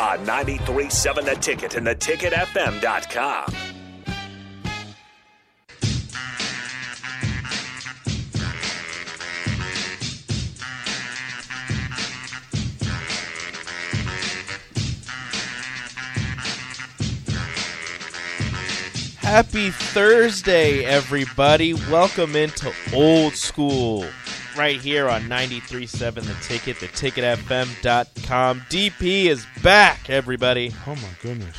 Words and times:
On 0.00 0.18
93.7 0.24 1.24
The 1.26 1.34
Ticket 1.34 1.74
and 1.74 1.86
theticketfm.com. 1.86 3.52
Happy 19.18 19.70
Thursday, 19.70 20.86
everybody. 20.86 21.74
Welcome 21.74 22.36
into 22.36 22.72
Old 22.94 23.34
School 23.36 24.06
right 24.60 24.78
here 24.78 25.08
on 25.08 25.22
93.7 25.22 26.16
The 26.16 26.34
Ticket, 26.46 26.76
theticketfm.com. 26.76 28.60
DP 28.68 29.24
is 29.24 29.46
back, 29.62 30.10
everybody. 30.10 30.74
Oh 30.86 30.94
my 30.96 31.08
goodness. 31.22 31.56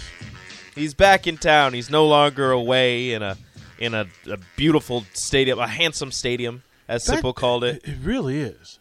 He's 0.76 0.94
back 0.94 1.26
in 1.26 1.38
town. 1.38 1.74
He's 1.74 1.90
no 1.90 2.06
longer 2.06 2.52
away 2.52 3.14
in 3.14 3.24
a 3.24 3.38
in 3.80 3.96
a, 3.96 4.06
a 4.30 4.38
beautiful 4.56 5.04
stadium, 5.14 5.58
a 5.58 5.66
handsome 5.68 6.12
stadium, 6.12 6.62
as 6.88 7.04
That- 7.06 7.24
Sipple 7.24 7.34
called 7.34 7.64
it, 7.64 7.82
It 7.84 7.98
really 8.04 8.40
is. 8.40 8.78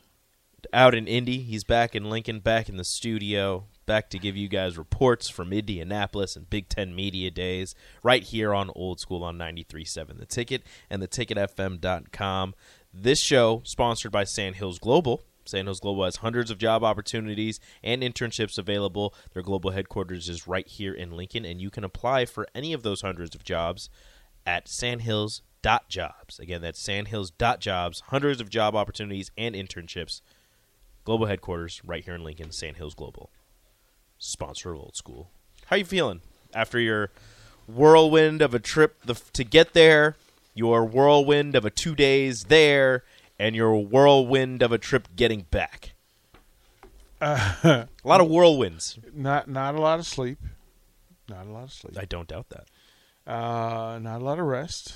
out 0.70 0.94
in 0.94 1.08
Indy. 1.08 1.38
He's 1.38 1.64
back 1.64 1.96
in 1.96 2.10
Lincoln, 2.10 2.40
back 2.40 2.68
in 2.68 2.76
the 2.76 2.84
studio, 2.84 3.64
back 3.86 4.10
to 4.10 4.18
give 4.18 4.36
you 4.36 4.48
guys 4.48 4.76
reports 4.76 5.30
from 5.30 5.50
Indianapolis 5.54 6.36
and 6.36 6.50
Big 6.50 6.68
Ten 6.68 6.94
Media 6.94 7.30
Days, 7.30 7.74
right 8.02 8.22
here 8.22 8.52
on 8.52 8.70
Old 8.76 9.00
School 9.00 9.24
on 9.24 9.38
93.7 9.38 10.18
The 10.18 10.26
Ticket 10.26 10.62
and 10.90 11.02
theticketfm.com. 11.02 12.54
This 12.92 13.20
show, 13.20 13.62
sponsored 13.64 14.10
by 14.10 14.24
Sandhills 14.24 14.80
Global. 14.80 15.22
Sandhills 15.44 15.80
Global 15.80 16.04
has 16.04 16.16
hundreds 16.16 16.50
of 16.50 16.58
job 16.58 16.82
opportunities 16.82 17.60
and 17.84 18.02
internships 18.02 18.58
available. 18.58 19.14
Their 19.32 19.44
global 19.44 19.70
headquarters 19.70 20.28
is 20.28 20.48
right 20.48 20.66
here 20.66 20.92
in 20.92 21.12
Lincoln, 21.12 21.44
and 21.44 21.60
you 21.60 21.70
can 21.70 21.84
apply 21.84 22.26
for 22.26 22.48
any 22.54 22.72
of 22.72 22.82
those 22.82 23.02
hundreds 23.02 23.34
of 23.34 23.44
jobs 23.44 23.90
at 24.44 24.66
sandhills.jobs. 24.68 26.40
Again, 26.40 26.62
that's 26.62 26.80
sandhills.jobs. 26.80 28.00
Hundreds 28.08 28.40
of 28.40 28.50
job 28.50 28.74
opportunities 28.74 29.30
and 29.38 29.54
internships. 29.54 30.20
Global 31.04 31.26
headquarters 31.26 31.80
right 31.84 32.04
here 32.04 32.14
in 32.14 32.24
Lincoln, 32.24 32.50
Sandhills 32.50 32.94
Global. 32.94 33.30
Sponsor 34.18 34.72
of 34.72 34.80
Old 34.80 34.96
School. 34.96 35.30
How 35.66 35.76
you 35.76 35.84
feeling 35.84 36.22
after 36.52 36.80
your 36.80 37.10
whirlwind 37.68 38.42
of 38.42 38.52
a 38.52 38.58
trip 38.58 38.96
the, 39.04 39.14
to 39.32 39.44
get 39.44 39.72
there, 39.74 40.16
your 40.54 40.84
whirlwind 40.84 41.54
of 41.54 41.64
a 41.64 41.70
two 41.70 41.94
days 41.94 42.44
there, 42.44 43.04
and 43.38 43.54
your 43.54 43.76
whirlwind 43.76 44.62
of 44.62 44.72
a 44.72 44.78
trip 44.78 45.08
getting 45.16 45.42
back? 45.50 45.94
a 47.20 47.88
lot 48.02 48.20
of 48.20 48.28
whirlwinds. 48.28 48.98
Not 49.14 49.48
not 49.48 49.74
a 49.74 49.80
lot 49.80 49.98
of 49.98 50.06
sleep. 50.06 50.38
Not 51.28 51.46
a 51.46 51.50
lot 51.50 51.64
of 51.64 51.72
sleep. 51.72 51.98
I 51.98 52.06
don't 52.06 52.28
doubt 52.28 52.46
that. 52.48 52.66
Uh, 53.30 53.98
not 53.98 54.20
a 54.20 54.24
lot 54.24 54.38
of 54.38 54.46
rest. 54.46 54.94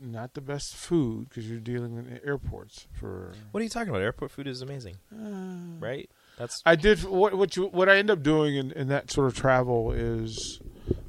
Not 0.00 0.32
the 0.34 0.40
best 0.40 0.74
food 0.74 1.28
because 1.28 1.50
you're 1.50 1.58
dealing 1.58 1.96
in 1.96 2.20
airports 2.24 2.86
for. 2.92 3.32
What 3.50 3.60
are 3.60 3.64
you 3.64 3.68
talking 3.68 3.90
about? 3.90 4.02
Airport 4.02 4.30
food 4.30 4.46
is 4.46 4.62
amazing, 4.62 4.96
right? 5.10 6.08
That's 6.38 6.62
I 6.66 6.74
did 6.76 7.04
what 7.04 7.34
what 7.34 7.56
you 7.56 7.66
what 7.66 7.88
I 7.88 7.96
end 7.96 8.10
up 8.10 8.22
doing 8.22 8.56
in, 8.56 8.72
in 8.72 8.88
that 8.88 9.10
sort 9.10 9.26
of 9.28 9.34
travel 9.36 9.92
is 9.92 10.60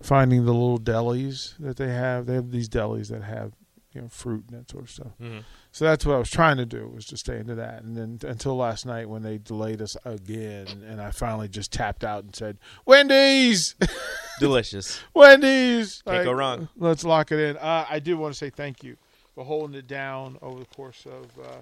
finding 0.02 0.46
the 0.46 0.53
little 0.53 0.80
delis 0.80 1.56
that 1.59 1.78
they 1.78 1.90
have. 1.91 2.25
They 2.28 2.36
have 2.36 2.52
these 2.52 2.69
delis 2.69 3.08
that 3.09 3.24
have 3.24 3.53
you 3.91 4.02
know 4.02 4.08
fruit 4.09 4.44
and 4.52 4.59
that 4.59 4.69
sort 4.69 4.84
of 4.84 4.90
stuff. 4.91 5.12
Mhm. 5.22 5.44
So 5.72 5.84
that's 5.86 6.06
what 6.06 6.16
I 6.16 6.19
was 6.19 6.30
trying 6.30 6.58
to 6.58 6.66
do 6.66 6.88
was 6.88 7.06
to 7.08 7.18
stay 7.18 7.38
into 7.40 7.56
that. 7.56 7.81
And 7.84 7.97
then 7.97 8.19
until 8.30 8.56
last 8.56 8.86
night 8.86 9.09
when 9.09 9.24
they 9.24 9.38
delayed 9.40 9.81
us 9.81 9.97
again, 10.06 10.68
and 10.88 11.02
I 11.02 11.12
finally 11.12 11.47
just 11.50 11.72
tapped 11.74 12.03
out 12.03 12.24
and 12.24 12.36
said, 12.36 12.57
"Wendy's, 12.86 13.75
delicious. 14.40 15.00
Wendy's." 15.13 16.02
Can't 16.06 16.24
go 16.25 16.31
wrong. 16.34 16.69
Let's 16.78 17.03
lock 17.03 17.31
it 17.31 17.40
in. 17.40 17.57
Uh, 17.57 17.86
I 17.90 18.00
do 18.00 18.18
want 18.18 18.34
to 18.34 18.38
say 18.38 18.50
thank 18.50 18.84
you 18.84 18.96
for 19.34 19.44
holding 19.44 19.75
it 19.75 19.88
down 19.88 20.38
over 20.42 20.59
the 20.59 20.66
course 20.66 21.06
of 21.06 21.25
uh, 21.44 21.56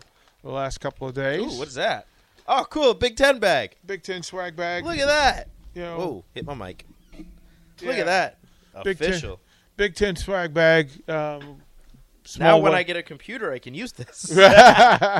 the 0.44 0.52
last 0.52 0.80
couple 0.80 1.08
of 1.08 1.14
days. 1.16 1.42
Ooh, 1.42 1.58
what 1.60 1.68
is 1.68 1.76
that? 1.76 2.08
Oh, 2.48 2.66
cool! 2.70 2.94
Big 2.94 3.16
Ten 3.16 3.40
bag. 3.40 3.76
Big 3.86 4.04
Ten 4.04 4.22
swag 4.24 4.56
bag. 4.56 4.86
Look 4.86 4.98
at 4.98 5.08
that. 5.08 5.50
You 5.74 5.82
know, 5.84 5.98
Whoa! 5.98 6.26
Hit 6.34 6.46
my 6.46 6.54
mic. 6.54 6.86
Look 7.82 7.98
at 7.98 8.06
that. 8.06 8.38
Big 8.84 8.98
Ten. 8.98 9.10
Official. 9.10 9.40
Big 9.78 9.96
Ten 9.96 10.16
swag 10.16 10.54
bag. 10.54 10.90
Um, 11.10 11.62
Now, 12.40 12.58
when 12.60 12.72
way- 12.74 12.80
I 12.80 12.84
get 12.84 12.96
a 12.96 13.04
computer, 13.04 13.52
I 13.52 13.60
can 13.60 13.74
use 13.74 13.92
this. 13.92 14.32
well, 14.36 14.46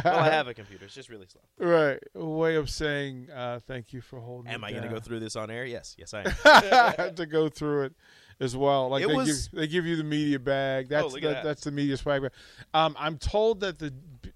I 0.06 0.30
have 0.30 0.48
a 0.48 0.54
computer. 0.54 0.86
It's 0.86 0.96
just 0.96 1.10
really 1.10 1.28
slow. 1.28 1.42
right 1.68 2.00
a 2.16 2.26
way 2.26 2.56
of 2.56 2.70
saying 2.70 3.30
uh, 3.32 3.60
thank 3.68 3.92
you 3.94 4.02
for 4.02 4.20
holding. 4.20 4.52
Am 4.52 4.64
I 4.64 4.72
going 4.72 4.84
to 4.84 4.90
go 4.90 5.00
through 5.00 5.20
this 5.20 5.36
on 5.36 5.50
air? 5.52 5.66
Yes. 5.66 5.96
Yes, 5.98 6.14
I 6.14 6.24
am. 7.00 7.16
to 7.16 7.26
go 7.26 7.50
through 7.50 7.86
it 7.86 7.94
as 8.40 8.56
well. 8.56 8.90
Like 8.90 9.04
It 9.04 9.08
they 9.10 9.16
was- 9.16 9.48
give 9.50 9.60
they 9.60 9.68
give 9.68 9.86
you 9.86 9.96
the 9.96 10.04
media 10.04 10.40
bag. 10.40 10.90
That's 10.90 11.04
Oh, 11.06 11.08
look 11.08 11.18
at 11.18 11.22
the, 11.22 11.30
that. 11.30 11.44
that's 11.44 11.64
the 11.64 11.72
media 11.72 11.98
swag 11.98 12.22
bag. 12.22 12.32
Um, 12.74 12.96
I'm 13.00 13.18
told 13.18 13.60
that 13.62 13.80
the, 13.80 13.94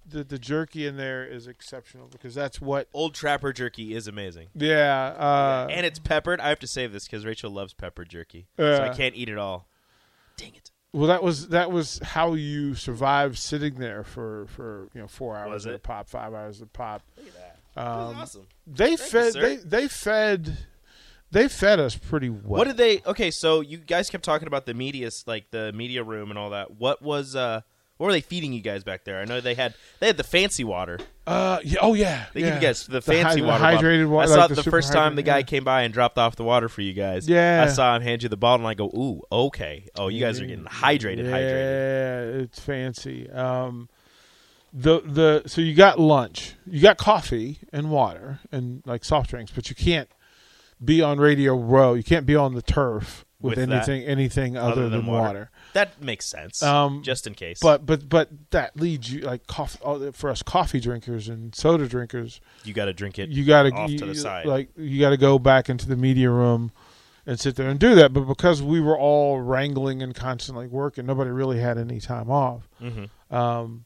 the 0.09 0.23
the 0.23 0.39
jerky 0.39 0.85
in 0.85 0.97
there 0.97 1.25
is 1.25 1.47
exceptional 1.47 2.07
because 2.11 2.33
that's 2.35 2.61
what. 2.61 2.87
Old 2.93 3.13
Trapper 3.13 3.51
jerky 3.53 3.93
is 3.95 4.07
amazing. 4.07 4.47
Yeah. 4.55 5.13
Uh, 5.17 5.67
and 5.69 5.85
it's 5.85 5.99
peppered. 5.99 6.39
I 6.39 6.49
have 6.49 6.59
to 6.59 6.67
save 6.67 6.93
this 6.93 7.05
because 7.05 7.25
Rachel 7.25 7.51
loves 7.51 7.73
peppered 7.73 8.09
jerky. 8.09 8.47
So 8.57 8.65
I 8.83 8.85
Yeah. 8.87 8.93
can't 8.93 9.15
eat 9.15 9.29
it 9.29 9.37
all. 9.37 9.67
Dang 10.37 10.53
it. 10.55 10.71
well, 10.93 11.07
that 11.07 11.21
was 11.23 11.49
that 11.49 11.71
was 11.71 11.99
how 12.03 12.33
you 12.33 12.73
survived 12.75 13.37
sitting 13.37 13.75
there 13.75 14.03
for 14.03 14.45
for 14.47 14.87
you 14.93 15.01
know 15.01 15.07
four 15.07 15.35
hours 15.35 15.51
Was 15.51 15.65
at 15.67 15.71
a 15.73 15.75
it? 15.75 15.83
pop, 15.83 16.07
five 16.07 16.33
hours 16.33 16.61
at 16.61 16.67
a 16.67 16.69
pop. 16.69 17.01
Look 17.17 17.27
at 17.27 17.33
that. 17.33 17.57
That 17.75 17.85
was 17.85 18.09
Um, 18.15 18.21
awesome. 18.21 18.47
They 18.65 18.95
fed 18.97 19.33
sir. 19.33 19.41
they 19.41 19.55
they 19.57 19.87
fed 19.87 20.57
they 21.29 21.47
fed 21.49 21.79
us 21.79 21.95
pretty 21.95 22.29
well. 22.29 22.41
What 22.59 22.67
did 22.67 22.77
they? 22.77 23.01
Okay, 23.05 23.31
so 23.31 23.59
you 23.61 23.77
guys 23.79 24.09
kept 24.09 24.23
talking 24.23 24.47
about 24.47 24.65
the 24.65 24.73
media, 24.73 25.09
like 25.25 25.51
the 25.51 25.73
media 25.73 26.01
room 26.03 26.29
and 26.29 26.39
all 26.39 26.51
that. 26.51 26.71
What 26.79 27.01
was? 27.01 27.35
uh 27.35 27.61
What 27.97 28.07
were 28.07 28.11
they 28.11 28.21
feeding 28.21 28.53
you 28.53 28.61
guys 28.61 28.83
back 28.83 29.03
there? 29.05 29.19
I 29.19 29.25
know 29.25 29.41
they 29.41 29.55
had 29.55 29.73
they 29.99 30.07
had 30.07 30.17
the 30.17 30.23
fancy 30.23 30.63
water. 30.63 30.99
Uh, 31.25 31.59
yeah, 31.63 31.79
oh 31.81 31.93
yeah, 31.93 32.25
They 32.33 32.41
yeah. 32.41 32.45
give 32.47 32.55
you 32.55 32.61
guys 32.61 32.85
the 32.85 32.97
hy- 32.97 33.01
fancy 33.01 33.41
the 33.41 33.47
water. 33.47 33.63
bottle. 33.63 33.81
hydrated 33.81 34.09
water. 34.09 34.31
I 34.31 34.35
saw 34.35 34.41
like 34.41 34.51
it 34.51 34.55
the, 34.55 34.63
super 34.63 34.77
first 34.77 34.93
time 34.93 35.15
the 35.15 35.23
guy 35.23 35.37
yeah. 35.39 35.43
came 35.43 35.63
by 35.63 35.81
and 35.81 35.93
dropped 35.93 36.17
off 36.17 36.35
the 36.35 36.43
water 36.43 36.69
for 36.69 36.81
you 36.81 36.93
guys. 36.93 37.27
Yeah. 37.27 37.65
I 37.67 37.71
saw 37.71 37.95
him 37.95 38.03
hand 38.03 38.23
you 38.23 38.29
the 38.29 38.37
bottle, 38.37 38.65
and 38.65 38.69
I 38.69 38.75
go, 38.75 38.85
"Ooh, 38.87 39.23
okay. 39.31 39.87
Oh, 39.95 40.07
you 40.07 40.19
guys 40.19 40.39
are 40.39 40.45
getting 40.45 40.65
hydrated, 40.65 41.25
yeah, 41.25 41.31
hydrated." 41.31 42.43
it's 42.43 42.59
fancy. 42.59 43.29
Um, 43.31 43.89
the 44.71 45.01
the 45.01 45.43
so 45.47 45.61
you 45.61 45.73
got 45.73 45.99
lunch, 45.99 46.55
you 46.65 46.81
got 46.81 46.97
coffee 46.97 47.59
and 47.73 47.89
water 47.89 48.39
and 48.51 48.83
like 48.85 49.03
soft 49.03 49.31
drinks, 49.31 49.51
but 49.51 49.69
you 49.69 49.75
can't 49.75 50.09
be 50.83 51.01
on 51.01 51.19
Radio 51.19 51.55
Row. 51.57 51.95
You 51.95 52.03
can't 52.03 52.25
be 52.25 52.35
on 52.35 52.53
the 52.53 52.61
turf 52.61 53.25
with, 53.39 53.57
With 53.57 53.69
that, 53.69 53.87
anything 53.87 54.03
anything 54.03 54.57
other, 54.57 54.89
than, 54.89 55.05
water. 55.05 55.51
That 55.73 56.01
makes 56.01 56.25
sense. 56.25 56.63
Um, 56.63 57.03
just 57.03 57.27
in 57.27 57.35
case. 57.35 57.59
But 57.61 57.85
but 57.85 58.09
but 58.09 58.29
that 58.49 58.75
leads 58.75 59.11
you 59.11 59.21
like 59.21 59.45
coffee 59.45 60.11
for 60.13 60.29
us 60.31 60.41
coffee 60.41 60.79
drinkers 60.79 61.29
and 61.29 61.53
soda 61.53 61.87
drinkers. 61.87 62.41
you 62.63 62.73
got 62.73 62.85
to 62.85 62.93
drink 62.93 63.19
it. 63.19 63.29
you 63.29 63.45
got 63.45 63.63
to 63.63 63.71
off 63.71 63.91
to 63.95 64.05
the 64.07 64.15
side. 64.15 64.45
Like 64.47 64.69
you 64.75 64.99
got 64.99 65.11
to 65.11 65.17
go 65.17 65.37
back 65.37 65.69
into 65.69 65.87
the 65.87 65.95
media 65.95 66.31
room 66.31 66.71
and 67.27 67.39
sit 67.39 67.55
there 67.57 67.69
and 67.69 67.79
do 67.79 67.93
that. 67.95 68.11
But 68.11 68.21
because 68.21 68.63
we 68.63 68.79
were 68.81 68.97
all 68.97 69.39
wrangling 69.39 70.01
and 70.01 70.15
constantly 70.15 70.65
working, 70.65 71.05
nobody 71.05 71.29
really 71.29 71.59
had 71.59 71.77
any 71.77 71.99
time 71.99 72.31
off. 72.31 72.67
Mhm. 72.81 73.09
Um, 73.31 73.85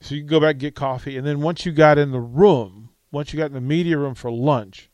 so 0.00 0.14
you 0.14 0.20
can 0.20 0.28
go 0.28 0.38
back 0.40 0.52
and 0.52 0.60
get 0.60 0.74
coffee, 0.76 1.16
and 1.16 1.26
then 1.26 1.40
once 1.40 1.64
you 1.66 1.72
got 1.72 1.96
in 1.98 2.12
the 2.12 2.20
room, 2.20 2.90
once 3.10 3.32
you 3.32 3.38
got 3.38 3.46
in 3.46 3.54
the 3.54 3.60
media 3.62 3.96
room 3.98 4.14
for 4.14 4.30
lunch, 4.30 4.90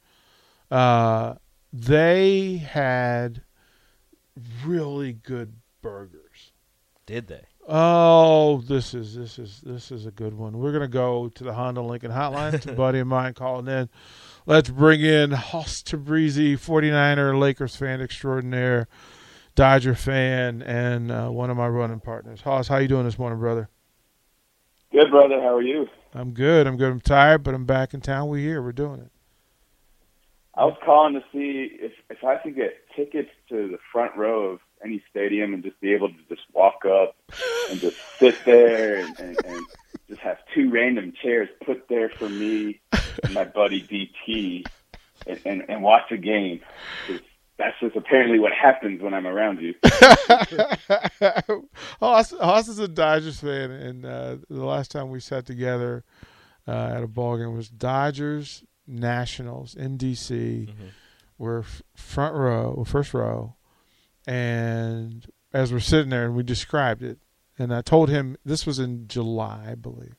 uh, 0.70 1.34
they 1.72 2.56
had 2.58 3.42
really 4.64 5.12
good 5.12 5.54
burgers. 5.80 6.52
Did 7.06 7.26
they? 7.26 7.44
Oh, 7.68 8.58
this 8.62 8.94
is 8.94 9.14
this 9.14 9.38
is 9.38 9.60
this 9.64 9.90
is 9.90 10.06
a 10.06 10.10
good 10.10 10.34
one. 10.34 10.58
We're 10.58 10.72
gonna 10.72 10.88
go 10.88 11.28
to 11.28 11.44
the 11.44 11.52
Honda 11.52 11.82
Lincoln 11.82 12.10
Hotline. 12.10 12.54
It's 12.54 12.66
a 12.66 12.72
buddy 12.72 12.98
of 13.00 13.06
mine 13.06 13.34
calling 13.34 13.68
in. 13.68 13.88
Let's 14.46 14.70
bring 14.70 15.00
in 15.00 15.30
Hoss 15.30 15.82
Tabrizi, 15.82 16.54
49er 16.54 17.38
Lakers 17.38 17.76
fan 17.76 18.00
extraordinaire, 18.00 18.88
Dodger 19.54 19.94
fan, 19.94 20.62
and 20.62 21.12
uh, 21.12 21.28
one 21.28 21.50
of 21.50 21.56
my 21.56 21.68
running 21.68 22.00
partners. 22.00 22.40
Hoss, 22.40 22.66
how 22.66 22.78
you 22.78 22.88
doing 22.88 23.04
this 23.04 23.18
morning, 23.18 23.38
brother? 23.38 23.68
Good, 24.90 25.10
brother. 25.10 25.40
How 25.40 25.56
are 25.56 25.62
you? 25.62 25.88
I'm 26.14 26.32
good. 26.32 26.66
I'm 26.66 26.76
good. 26.76 26.90
I'm 26.90 27.00
tired, 27.00 27.42
but 27.44 27.54
I'm 27.54 27.64
back 27.64 27.94
in 27.94 28.00
town. 28.00 28.28
We're 28.28 28.38
here. 28.38 28.60
We're 28.60 28.72
doing 28.72 29.00
it. 29.00 29.10
I 30.54 30.64
was 30.66 30.76
calling 30.84 31.14
to 31.14 31.22
see 31.32 31.70
if 31.80 31.92
if 32.10 32.24
I 32.24 32.36
could 32.36 32.54
get 32.54 32.74
tickets 32.94 33.30
to 33.48 33.68
the 33.68 33.78
front 33.90 34.16
row 34.16 34.50
of 34.50 34.60
any 34.84 35.02
stadium 35.10 35.54
and 35.54 35.62
just 35.62 35.80
be 35.80 35.94
able 35.94 36.08
to 36.08 36.14
just 36.28 36.42
walk 36.52 36.84
up 36.84 37.16
and 37.70 37.80
just 37.80 37.96
sit 38.18 38.36
there 38.44 38.96
and, 38.96 39.18
and, 39.18 39.44
and 39.46 39.66
just 40.08 40.20
have 40.20 40.38
two 40.54 40.70
random 40.70 41.12
chairs 41.22 41.48
put 41.64 41.88
there 41.88 42.10
for 42.10 42.28
me 42.28 42.80
and 43.22 43.32
my 43.32 43.44
buddy 43.44 43.82
DT 43.82 44.66
and, 45.26 45.40
and, 45.44 45.64
and 45.68 45.82
watch 45.82 46.10
a 46.10 46.16
game. 46.16 46.60
That's 47.58 47.78
just 47.80 47.96
apparently 47.96 48.38
what 48.38 48.52
happens 48.52 49.00
when 49.00 49.14
I'm 49.14 49.26
around 49.26 49.60
you. 49.60 49.74
Hoss 52.00 52.68
is 52.68 52.78
a 52.78 52.88
Dodgers 52.88 53.40
fan, 53.40 53.70
and 53.70 54.04
uh, 54.04 54.36
the 54.50 54.64
last 54.64 54.90
time 54.90 55.10
we 55.10 55.20
sat 55.20 55.46
together 55.46 56.04
uh, 56.66 56.94
at 56.96 57.02
a 57.04 57.06
ball 57.06 57.38
game 57.38 57.54
was 57.54 57.68
Dodgers 57.68 58.64
Nationals 58.86 59.74
in 59.74 59.98
DC. 59.98 60.30
Mm-hmm. 60.68 60.84
We're 61.38 61.60
f- 61.60 61.82
front 61.94 62.34
row, 62.34 62.84
first 62.86 63.14
row, 63.14 63.56
and 64.26 65.26
as 65.52 65.72
we're 65.72 65.80
sitting 65.80 66.10
there, 66.10 66.24
and 66.26 66.34
we 66.36 66.42
described 66.42 67.02
it, 67.02 67.18
and 67.58 67.74
I 67.74 67.80
told 67.82 68.08
him 68.08 68.36
this 68.44 68.64
was 68.66 68.78
in 68.78 69.08
July, 69.08 69.68
I 69.70 69.74
believe, 69.74 70.14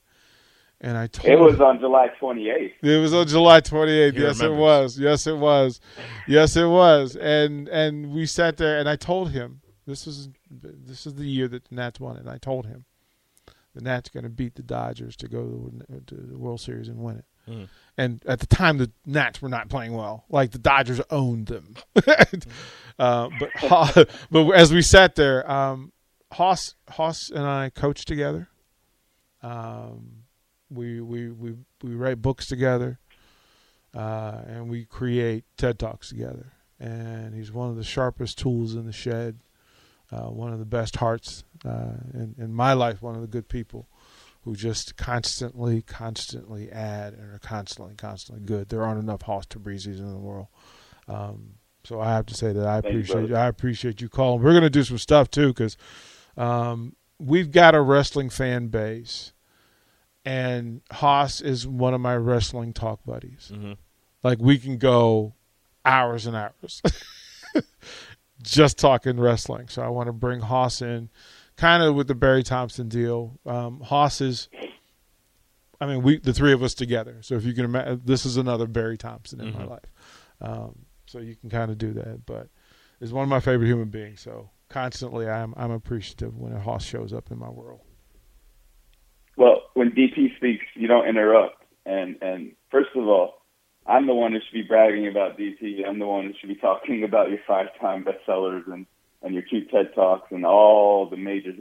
and 0.82 0.98
I 0.98 1.08
told 1.08 1.32
It 1.32 1.40
was 1.40 1.56
him, 1.56 1.62
on 1.62 1.80
July 1.80 2.10
28th. 2.20 2.74
it 2.82 2.98
was 3.02 3.14
on 3.14 3.28
July 3.28 3.62
28th. 3.62 4.14
He 4.16 4.22
yes, 4.22 4.42
it 4.42 4.52
was. 4.54 5.00
Yes, 5.00 5.26
it 5.28 5.38
was. 5.38 5.80
Yes, 6.28 6.56
it 6.58 6.66
was. 6.68 7.16
And 7.16 7.70
and 7.70 8.12
we 8.12 8.26
sat 8.26 8.58
there, 8.58 8.78
and 8.80 8.90
I 8.90 8.96
told 8.98 9.32
him 9.32 9.62
this 9.88 10.08
is 10.08 10.30
this 10.52 11.06
is 11.06 11.16
the 11.16 11.26
year 11.26 11.48
that 11.48 11.66
the 11.66 11.76
Nats 11.76 12.00
won, 12.00 12.18
it. 12.18 12.22
and 12.22 12.30
I 12.30 12.38
told 12.38 12.66
him 12.66 12.86
the 13.74 13.82
Nats 13.82 14.10
going 14.10 14.24
to 14.24 14.30
beat 14.30 14.56
the 14.56 14.62
Dodgers 14.64 15.16
to 15.18 15.28
go 15.28 15.72
to 16.08 16.16
the 16.16 16.38
World 16.38 16.60
Series 16.62 16.88
and 16.90 16.98
win 17.00 17.18
it. 17.18 17.26
Mhm. 17.48 17.68
And 17.98 18.24
at 18.26 18.40
the 18.40 18.48
time, 18.48 18.78
the 18.78 18.92
Nats 19.06 19.42
were 19.42 19.50
not 19.50 19.70
playing 19.70 19.94
well. 19.94 20.26
Like 20.30 20.52
the 20.52 20.58
Dodgers 20.58 21.02
owned 21.10 21.48
them. 21.48 21.76
uh, 23.00 23.30
but 23.40 24.10
but 24.32 24.50
as 24.52 24.74
we 24.74 24.82
sat 24.82 25.16
there, 25.16 25.50
um, 25.50 25.92
Hoss 26.32 26.76
Hoss 26.90 27.30
and 27.30 27.46
I 27.46 27.70
coached 27.70 28.08
together. 28.08 28.50
Um, 29.44 30.24
we 30.72 31.02
we 31.02 31.30
we 31.30 31.56
we 31.84 31.94
write 31.96 32.22
books 32.22 32.48
together, 32.48 33.00
uh, 33.94 34.42
and 34.48 34.70
we 34.70 34.86
create 34.86 35.44
TED 35.58 35.78
talks 35.78 36.10
together. 36.10 36.54
And 36.80 37.34
he's 37.36 37.52
one 37.52 37.70
of 37.70 37.76
the 37.76 37.84
sharpest 37.84 38.40
tools 38.40 38.74
in 38.74 38.86
the 38.86 38.92
shed, 38.92 39.40
uh, 40.12 40.24
one 40.30 40.52
of 40.52 40.60
the 40.60 40.66
best 40.66 40.96
hearts 40.96 41.44
uh, 41.64 41.98
in 42.14 42.36
in 42.40 42.54
my 42.54 42.74
life, 42.74 43.02
one 43.04 43.16
of 43.16 43.22
the 43.22 43.28
good 43.28 43.48
people 43.48 43.88
who 44.44 44.56
just 44.56 44.98
constantly, 44.98 45.82
constantly 45.82 46.70
add 46.72 47.14
and 47.14 47.34
are 47.34 47.40
constantly, 47.40 47.96
constantly 47.96 48.46
good. 48.46 48.70
There 48.70 48.84
aren't 48.84 49.02
enough 49.02 49.22
Hoss 49.22 49.46
Tabrizi's 49.46 50.00
in 50.00 50.12
the 50.12 50.20
world. 50.20 50.48
Um, 51.08 51.56
so 51.86 52.00
I 52.00 52.12
have 52.12 52.26
to 52.28 52.34
say 52.34 52.54
that 52.54 52.66
I 52.66 52.76
you, 52.76 52.80
appreciate 52.80 53.28
brother. 53.28 53.38
I 53.38 53.48
appreciate 53.48 54.02
you 54.02 54.10
calling. 54.10 54.42
We're 54.42 54.52
going 54.52 54.64
to 54.64 54.70
do 54.70 54.84
some 54.84 54.98
stuff 54.98 55.30
too 55.32 55.50
because 55.50 55.78
um, 56.38 56.96
we've 57.20 57.52
got 57.52 57.76
a 57.76 57.82
wrestling 57.82 58.30
fan 58.30 58.68
base, 58.68 59.34
and 60.26 60.82
Haas 60.92 61.42
is 61.42 61.68
one 61.68 61.94
of 61.94 62.02
my 62.02 62.16
wrestling 62.16 62.74
talk 62.74 63.02
buddies. 63.06 63.52
Mhm. 63.54 63.78
Like 64.24 64.40
we 64.40 64.58
can 64.58 64.78
go 64.78 65.36
hours 65.86 66.26
and 66.26 66.36
hours 66.36 66.82
just 68.42 68.78
talking 68.78 69.20
wrestling. 69.20 69.68
So 69.68 69.82
I 69.82 69.90
want 69.90 70.08
to 70.08 70.14
bring 70.14 70.40
Haas 70.40 70.82
in, 70.82 71.10
kind 71.58 71.84
of 71.84 71.96
with 71.96 72.08
the 72.08 72.16
Barry 72.16 72.44
Thompson 72.44 72.88
deal. 72.90 73.40
Um, 73.46 73.82
Haas 73.82 74.22
is, 74.22 74.50
I 75.80 75.86
mean, 75.86 76.02
we 76.02 76.18
the 76.20 76.34
three 76.34 76.54
of 76.54 76.64
us 76.64 76.74
together. 76.74 77.18
So 77.22 77.36
if 77.36 77.46
you 77.46 77.54
can 77.54 77.66
imagine, 77.66 78.02
this 78.06 78.26
is 78.26 78.38
another 78.38 78.68
Barry 78.68 78.98
Thompson 78.98 79.40
in 79.42 79.54
my 79.54 79.64
Mhm. 79.64 79.70
life. 79.70 79.86
Um, 80.42 80.86
so 81.06 81.20
you 81.20 81.36
can 81.36 81.50
kind 81.50 81.72
of 81.72 81.78
do 81.78 81.94
that, 81.94 82.26
but 82.26 82.50
is 83.00 83.12
one 83.14 83.24
of 83.24 83.30
my 83.30 83.40
favorite 83.40 83.68
human 83.68 83.90
beings. 83.90 84.22
So 84.22 84.50
constantly, 84.70 85.28
I'm 85.30 85.54
I'm 85.58 85.72
appreciative 85.72 86.38
when 86.38 86.54
a 86.54 86.60
Haas 86.60 86.84
shows 86.86 87.14
up 87.14 87.32
in 87.32 87.38
my 87.38 87.50
world. 87.50 87.82
Well, 89.38 89.64
when 89.74 89.92
DP 89.92 90.36
speaks, 90.38 90.66
you 90.76 90.88
don't 90.88 91.08
interrupt. 91.08 91.64
And 91.86 92.18
and 92.22 92.54
first 92.72 92.90
of 92.96 93.08
all, 93.08 93.42
I'm 93.86 94.08
the 94.08 94.14
one 94.14 94.32
who 94.32 94.40
should 94.40 94.54
be 94.54 94.62
bragging 94.68 95.08
about 95.08 95.38
DP. 95.38 95.84
I'm 95.86 96.00
the 96.00 96.08
one 96.08 96.26
who 96.28 96.34
should 96.40 96.50
be 96.50 96.56
talking 96.56 97.04
about 97.10 97.30
your 97.30 97.40
five-time 97.48 98.06
bestsellers 98.06 98.66
and 98.72 98.86
and 99.24 99.34
your 99.34 99.44
two 99.50 99.66
TED 99.66 99.96
talks 99.96 100.32
and 100.32 100.46
all 100.46 101.10
the 101.10 101.18
major 101.18 101.54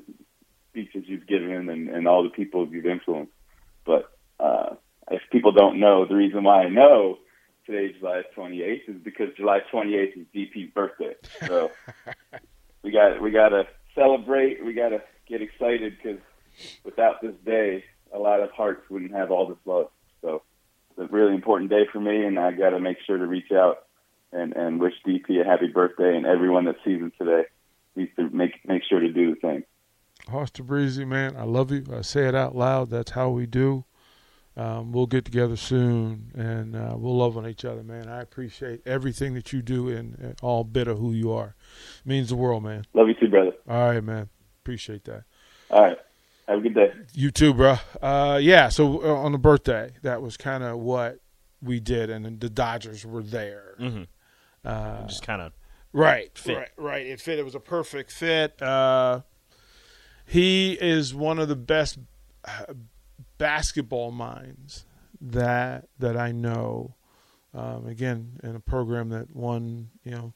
speeches 0.71 1.05
you've 1.07 1.27
given 1.27 1.69
and 1.69 1.89
and 1.89 2.09
all 2.09 2.23
the 2.23 2.31
people 2.31 2.67
you've 2.69 2.87
influenced. 2.87 3.33
But 3.85 4.11
uh, 4.41 4.75
if 5.11 5.23
people 5.31 5.53
don't 5.53 5.79
know, 5.79 6.07
the 6.07 6.15
reason 6.15 6.45
why 6.45 6.63
I 6.63 6.69
know 6.69 7.19
today, 7.67 7.95
July 7.99 8.23
28th, 8.37 8.89
is 8.89 8.97
because 9.03 9.29
July 9.37 9.61
28th 9.73 10.19
is 10.19 10.27
DP's 10.35 10.73
birthday. 10.73 11.15
So 11.47 11.71
we 12.83 12.91
got 12.91 13.21
we 13.21 13.31
got 13.31 13.51
to 13.51 13.67
celebrate. 13.95 14.65
We 14.65 14.73
got 14.73 14.91
to 14.91 15.03
get 15.29 15.43
excited 15.43 15.97
because 15.97 16.21
without 16.85 17.23
this 17.23 17.35
day, 17.45 17.85
a 18.13 18.19
lot 18.19 18.41
of 18.41 18.51
hearts 18.51 18.83
wouldn't 18.91 19.13
have 19.13 19.31
all 19.31 19.47
this 19.47 19.59
love. 19.65 19.89
So 20.21 20.43
it's 20.91 21.11
a 21.11 21.15
really 21.15 21.35
important 21.35 21.71
day 21.71 21.87
for 21.93 22.01
me, 22.01 22.25
and 22.25 22.39
I 22.39 22.53
got 22.53 22.71
to 22.71 22.81
make 22.81 22.99
sure 23.07 23.19
to 23.19 23.27
reach 23.27 23.53
out 23.53 23.85
and 24.33 24.55
and 24.57 24.81
wish 24.81 24.95
DP 25.07 25.41
a 25.41 25.45
happy 25.45 25.69
birthday, 25.69 26.17
and 26.17 26.27
everyone 26.27 26.65
that 26.67 26.77
sees 26.85 27.01
him 27.01 27.13
today 27.19 27.45
needs 27.97 28.11
to 28.17 28.29
make 28.31 28.67
make 28.67 28.83
sure 28.89 29.01
to 29.01 29.13
do 29.13 29.35
the 29.35 29.41
same. 29.43 29.65
Hoss 30.29 30.51
Breezy, 30.51 31.05
man, 31.05 31.37
I 31.37 31.45
love 31.45 31.71
you. 31.73 31.85
I 31.93 32.03
say 32.03 32.29
it 32.29 32.35
out 32.35 32.55
loud. 32.55 32.91
That's 32.91 33.11
how 33.13 33.31
we 33.31 33.47
do. 33.47 33.85
Um, 34.57 34.93
we'll 34.93 35.07
get 35.07 35.25
together 35.25 35.57
soon, 35.57 36.31
and 36.35 36.77
uh, 36.77 36.95
we'll 36.97 37.17
love 37.17 37.39
on 37.39 37.49
each 37.49 37.65
other, 37.65 37.83
man. 37.83 38.09
I 38.09 38.21
appreciate 38.21 38.83
everything 38.85 39.33
that 39.35 39.53
you 39.53 39.63
do 39.63 39.89
and, 39.89 40.19
and 40.19 40.35
all 40.43 40.63
bit 40.63 40.89
of 40.89 40.99
who 40.99 41.13
you 41.13 41.33
are. 41.33 41.55
means 42.05 42.29
the 42.29 42.37
world, 42.37 42.63
man. 42.63 42.85
Love 42.93 43.09
you 43.09 43.15
too, 43.15 43.29
brother. 43.29 43.53
All 43.67 43.89
right, 43.91 44.05
man. 44.05 44.29
Appreciate 44.63 45.05
that. 45.05 45.25
All 45.71 45.83
right, 45.83 45.99
have 46.49 46.59
a 46.59 46.61
good 46.61 46.75
day. 46.75 46.93
You 47.15 47.31
too, 47.31 47.55
bro. 47.55 47.77
Uh, 48.03 48.39
yeah. 48.43 48.69
So 48.69 49.03
uh, 49.03 49.15
on 49.15 49.33
the 49.33 49.39
birthday, 49.39 49.93
that 50.03 50.21
was 50.21 50.37
kind 50.37 50.63
of 50.63 50.79
what 50.79 51.19
we 51.63 51.81
did, 51.81 52.11
and 52.11 52.39
the 52.39 52.51
Dodgers 52.51 53.07
were 53.07 53.23
there. 53.23 53.75
Mhm. 53.81 54.07
Uh, 54.65 55.07
Just 55.07 55.23
kind 55.23 55.43
of 55.43 55.53
Right, 55.93 56.37
Fit. 56.39 56.57
right, 56.57 56.69
right. 56.79 57.07
It 57.07 57.21
fit. 57.21 57.39
It 57.39 57.45
was 57.45 57.55
a 57.55 57.61
perfect 57.61 58.11
fit. 58.13 58.63
Uh, 58.63 59.21
he 60.25 60.73
is 60.73 61.15
one 61.15 61.39
of 61.39 61.49
the 61.49 61.57
best 61.57 61.99
uh, 62.47 62.73
basketball 63.37 64.11
minds 64.11 64.87
that 65.21 65.89
that 65.99 66.17
I 66.17 66.33
know. 66.33 66.95
Um, 67.55 67.87
again, 67.87 68.41
in 68.43 68.57
a 68.57 68.61
program 68.61 69.11
that 69.11 69.37
won, 69.37 69.91
you 70.05 70.13
know, 70.13 70.33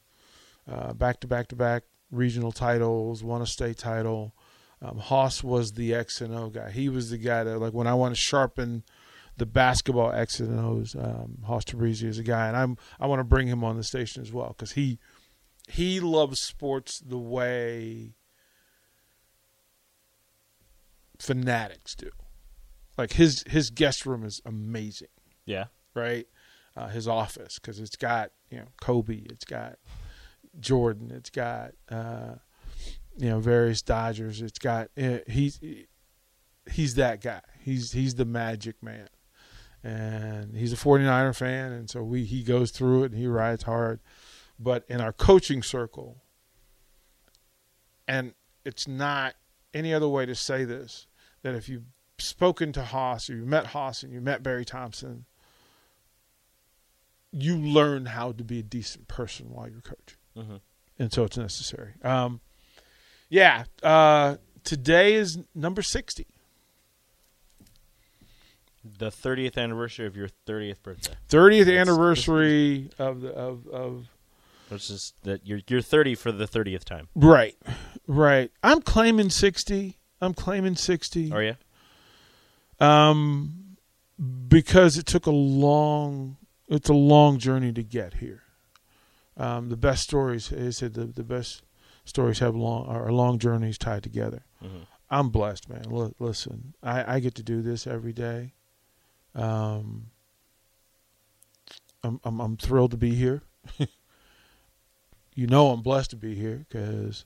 uh, 0.70 0.93
back 0.93 1.20
to 1.20 1.26
back 1.26 1.49
to 1.49 1.56
back 1.56 1.84
regional 2.11 2.52
titles, 2.52 3.25
won 3.25 3.40
a 3.40 3.47
state 3.47 3.78
title. 3.78 4.35
Um, 4.83 4.99
Haas 4.99 5.42
was 5.42 5.73
the 5.73 5.95
X 5.95 6.21
and 6.21 6.35
O 6.35 6.50
guy. 6.50 6.71
He 6.71 6.90
was 6.90 7.09
the 7.09 7.16
guy 7.16 7.45
that, 7.45 7.59
like, 7.59 7.73
when 7.73 7.87
I 7.87 7.95
want 7.95 8.14
to 8.14 8.21
sharpen 8.21 8.83
the 9.37 9.47
basketball 9.47 10.12
X 10.12 10.40
and 10.40 10.59
O's, 10.59 10.95
um, 10.95 11.38
Haas 11.47 11.64
Tabrizi 11.64 12.05
is 12.05 12.19
a 12.19 12.23
guy, 12.23 12.49
and 12.49 12.57
I'm 12.57 12.76
I 12.99 13.07
want 13.07 13.21
to 13.21 13.25
bring 13.25 13.49
him 13.49 13.62
on 13.64 13.76
the 13.76 13.85
station 13.85 14.23
as 14.23 14.33
well 14.33 14.49
because 14.49 14.73
he 14.73 14.99
he 15.69 16.00
loves 16.00 16.40
sports 16.40 17.00
the 17.00 17.19
way 17.19 18.14
fanatics 21.19 21.95
do. 21.95 22.11
Like 22.97 23.12
his 23.12 23.45
his 23.47 23.71
guest 23.71 24.07
room 24.07 24.25
is 24.25 24.40
amazing, 24.45 25.09
yeah. 25.45 25.66
right? 25.95 26.26
Uh, 26.76 26.88
his 26.88 27.09
office 27.09 27.59
because 27.59 27.78
it's 27.81 27.97
got 27.97 28.31
you 28.50 28.59
know 28.59 28.66
Kobe, 28.81 29.23
it's 29.26 29.45
got 29.45 29.78
Jordan, 30.59 31.11
it's 31.14 31.31
got 31.31 31.73
uh, 31.90 32.35
you 33.19 33.28
know 33.28 33.40
various 33.40 33.83
Dodgers, 33.83 34.40
it's 34.40 34.59
got 34.59 34.88
uh, 35.00 35.19
he's 35.26 35.61
he's 36.71 36.95
that 36.95 37.21
guy. 37.21 37.40
He's 37.61 37.93
he's 37.93 38.14
the 38.14 38.25
magic 38.25 38.83
man. 38.83 39.09
And 39.87 40.57
he's 40.57 40.73
a 40.73 40.76
49er 40.76 41.37
fan 41.37 41.71
and 41.73 41.88
so 41.88 42.02
we 42.02 42.25
he 42.25 42.43
goes 42.43 42.73
through 42.73 43.05
it 43.05 43.12
and 43.12 43.21
he 43.21 43.26
rides 43.28 43.62
hard. 43.62 44.00
But 44.59 44.85
in 44.88 45.00
our 45.00 45.12
coaching 45.12 45.62
circle 45.62 46.23
and 48.09 48.35
it's 48.64 48.88
not 48.88 49.35
any 49.73 49.95
other 49.95 50.09
way 50.09 50.26
to 50.26 50.35
say 50.35 50.64
this 50.64 51.07
that 51.43 51.55
if 51.55 51.69
you've 51.69 51.85
spoken 52.19 52.73
to 52.73 52.83
Haas 52.83 53.31
or 53.31 53.37
you 53.37 53.45
met 53.45 53.66
Haas 53.66 54.02
and 54.02 54.12
you 54.12 54.21
met 54.21 54.43
Barry 54.43 54.64
Thompson, 54.64 55.26
you 57.31 57.57
learn 57.57 58.07
how 58.07 58.33
to 58.33 58.43
be 58.43 58.59
a 58.59 58.62
decent 58.64 59.07
person 59.07 59.50
while 59.50 59.69
you're 59.69 59.83
coaching. 59.83 60.19
Mhm. 60.37 60.61
And 60.99 61.12
so 61.12 61.25
it's 61.25 61.37
necessary. 61.37 61.95
Um, 62.02 62.40
yeah. 63.28 63.64
Uh, 63.83 64.37
today 64.64 65.14
is 65.14 65.38
number 65.55 65.83
60. 65.83 66.26
The 68.99 69.11
30th 69.11 69.57
anniversary 69.59 70.07
of 70.07 70.16
your 70.16 70.28
30th 70.47 70.83
birthday. 70.83 71.12
30th 71.28 71.64
That's- 71.66 71.88
anniversary 71.88 72.90
of 72.99 73.21
the 73.21 73.31
of 73.33 73.66
of 73.69 74.09
Which 74.69 74.90
is 74.90 75.12
that 75.25 75.47
you're 75.47 75.61
you're 75.69 75.83
30 75.83 76.14
for 76.14 76.33
the 76.33 76.47
30th 76.47 76.85
time. 76.85 77.09
right 77.14 77.57
right 78.07 78.50
i'm 78.62 78.81
claiming 78.83 79.31
60 79.31 79.97
i'm 80.21 80.35
claiming 80.35 80.76
60 80.76 81.33
Are 81.33 81.43
you? 81.43 81.57
um 82.81 83.76
because 84.49 84.97
it 84.97 85.07
took 85.07 85.26
a 85.26 85.31
long 85.31 86.37
it's 86.69 86.88
a 86.88 86.95
long 86.95 87.38
journey 87.38 87.73
to 87.73 87.83
get 87.85 88.14
here. 88.14 88.43
Um, 89.37 89.69
the 89.69 89.76
best 89.76 90.02
stories, 90.02 90.49
they 90.49 90.71
said, 90.73 90.95
the, 90.95 91.05
the 91.05 91.23
best 91.23 91.62
stories 92.05 92.40
have 92.40 92.57
long 92.57 92.87
are 92.88 93.12
long 93.12 93.38
journeys 93.38 93.78
tied 93.78 94.02
together. 94.02 94.45
Mhm. 94.64 94.87
I'm 95.11 95.28
blessed, 95.28 95.69
man. 95.69 95.85
L- 95.93 96.14
listen, 96.19 96.75
I, 96.83 97.16
I 97.16 97.21
get 97.21 97.35
to 97.37 97.45
do 97.45 97.62
this 97.62 97.87
every 97.87 98.12
day. 98.12 98.55
Um, 99.37 100.07
I'm, 102.02 102.21
I'm 102.25 102.40
I'm 102.40 102.57
thrilled 102.57 102.93
to 102.93 102.97
be 102.97 103.14
here. 103.14 103.43
you 105.35 105.47
know, 105.47 105.71
I'm 105.71 105.83
blessed 105.83 106.11
to 106.11 106.16
be 106.16 106.35
here 106.35 106.64
because, 106.69 107.25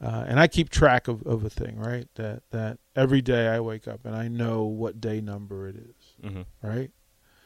uh, 0.00 0.24
and 0.28 0.38
I 0.38 0.46
keep 0.46 0.68
track 0.68 1.08
of, 1.08 1.22
of 1.26 1.44
a 1.44 1.50
thing, 1.50 1.76
right? 1.78 2.06
That 2.14 2.42
that 2.50 2.78
every 2.94 3.20
day 3.22 3.48
I 3.48 3.60
wake 3.60 3.88
up 3.88 4.04
and 4.04 4.14
I 4.14 4.28
know 4.28 4.62
what 4.64 5.00
day 5.00 5.20
number 5.20 5.66
it 5.68 5.76
is, 5.76 6.30
Mhm. 6.30 6.44
right? 6.62 6.90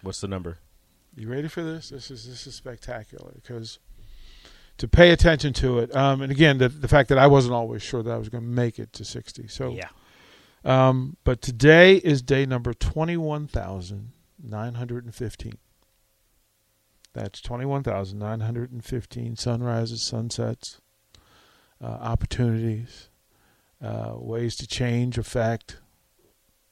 What's 0.03 0.21
the 0.21 0.29
number? 0.29 0.59
You 1.17 1.29
ready 1.31 1.49
for 1.49 1.63
this? 1.63 1.89
This 1.91 2.11
is 2.11 2.27
this 2.29 2.47
is 2.47 2.55
spectacular 2.55 3.33
because 3.37 3.79
to 4.79 4.89
pay 4.89 5.11
attention 5.13 5.53
to 5.55 5.79
it, 5.79 5.95
um, 5.95 6.21
and 6.21 6.33
again, 6.33 6.59
the 6.59 6.69
the 6.69 6.89
fact 6.89 7.09
that 7.09 7.19
I 7.19 7.27
wasn't 7.29 7.55
always 7.55 7.83
sure 7.83 8.03
that 8.03 8.11
I 8.11 8.17
was 8.19 8.29
going 8.29 8.43
to 8.45 8.51
make 8.51 8.79
it 8.79 8.93
to 8.95 9.05
sixty. 9.05 9.47
So 9.47 9.71
Yeah. 9.71 9.89
Um, 10.65 11.17
but 11.25 11.43
today 11.43 11.97
is 11.97 12.23
day 12.23 12.47
number 12.47 12.73
21,915. 12.73 15.59
That's 17.13 17.41
21,915 17.41 19.37
sunrises, 19.37 20.03
sunsets, 20.03 20.81
uh, 21.81 21.87
opportunities, 21.87 23.09
uh, 23.81 24.15
ways 24.17 24.57
to 24.57 24.67
change, 24.67 25.17
affect, 25.17 25.79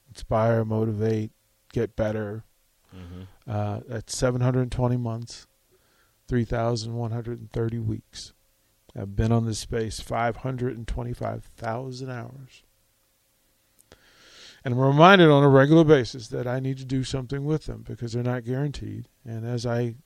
inspire, 0.09 0.65
motivate, 0.65 1.31
get 1.73 1.95
better. 1.95 2.43
Mm-hmm. 2.95 3.23
Uh, 3.47 3.81
that's 3.87 4.17
720 4.17 4.97
months, 4.97 5.47
3,130 6.29 7.79
weeks. 7.79 8.33
I've 8.97 9.15
been 9.17 9.33
on 9.33 9.47
this 9.47 9.61
space 9.61 10.01
525,000 10.01 12.11
hours. 12.11 12.63
And 14.65 14.75
I'm 14.75 14.81
reminded 14.81 15.29
on 15.29 15.43
a 15.43 15.49
regular 15.49 15.85
basis 15.85 16.29
that 16.29 16.47
I 16.47 16.61
need 16.61 16.79
to 16.79 16.85
do 16.85 17.03
something 17.03 17.45
with 17.45 17.67
them 17.67 17.85
because 17.87 18.13
they're 18.13 18.23
not 18.23 18.45
guaranteed. 18.45 19.09
And 19.25 19.47
as 19.47 19.67
I 19.67 19.97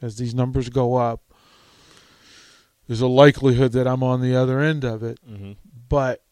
as 0.00 0.16
these 0.16 0.34
numbers 0.34 0.68
go 0.68 0.96
up, 0.96 1.22
there's 2.86 3.00
a 3.00 3.06
likelihood 3.06 3.72
that 3.72 3.86
I'm 3.86 4.02
on 4.02 4.20
the 4.20 4.34
other 4.34 4.60
end 4.60 4.84
of 4.84 5.02
it. 5.02 5.18
Mm-hmm. 5.28 5.52
But 5.88 6.24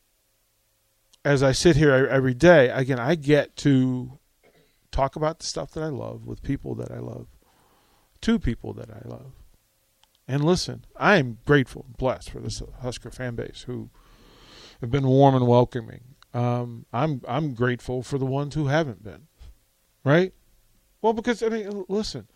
as 1.25 1.43
I 1.43 1.53
sit 1.53 1.77
here 1.77 1.93
every 1.93 2.35
day, 2.35 2.71
again, 2.71 2.99
I 2.99 3.15
get 3.15 3.57
to 3.59 4.19
talk 4.91 5.17
about 5.17 5.39
the 5.39 5.47
stuff 5.47 5.71
that 5.73 5.83
I 5.83 5.89
love 5.89 6.27
with 6.27 6.43
people 6.43 6.75
that 6.77 6.91
I 6.91 6.99
love, 6.99 7.29
to 8.23 8.39
people 8.39 8.73
that 8.75 8.91
I 8.91 9.09
love. 9.09 9.33
And 10.27 10.45
listen, 10.45 10.85
I 10.97 11.17
am 11.17 11.39
grateful 11.47 11.85
and 11.87 11.97
blessed 11.97 12.31
for 12.31 12.41
this 12.41 12.63
Husker 12.83 13.11
fan 13.11 13.35
base 13.35 13.65
who 13.67 13.91
have 14.81 14.91
been 14.91 15.07
warm 15.07 15.35
and 15.35 15.47
welcoming. 15.47 16.10
Um, 16.33 16.87
I'm 16.93 17.23
I'm 17.27 17.55
grateful 17.55 18.03
for 18.03 18.19
the 18.19 18.27
ones 18.27 18.55
who 18.55 18.67
haven't 18.69 19.03
been, 19.03 19.27
right? 20.05 20.33
Well, 21.03 21.13
because 21.13 21.43
I 21.43 21.49
mean, 21.49 21.85
listen, 21.89 22.29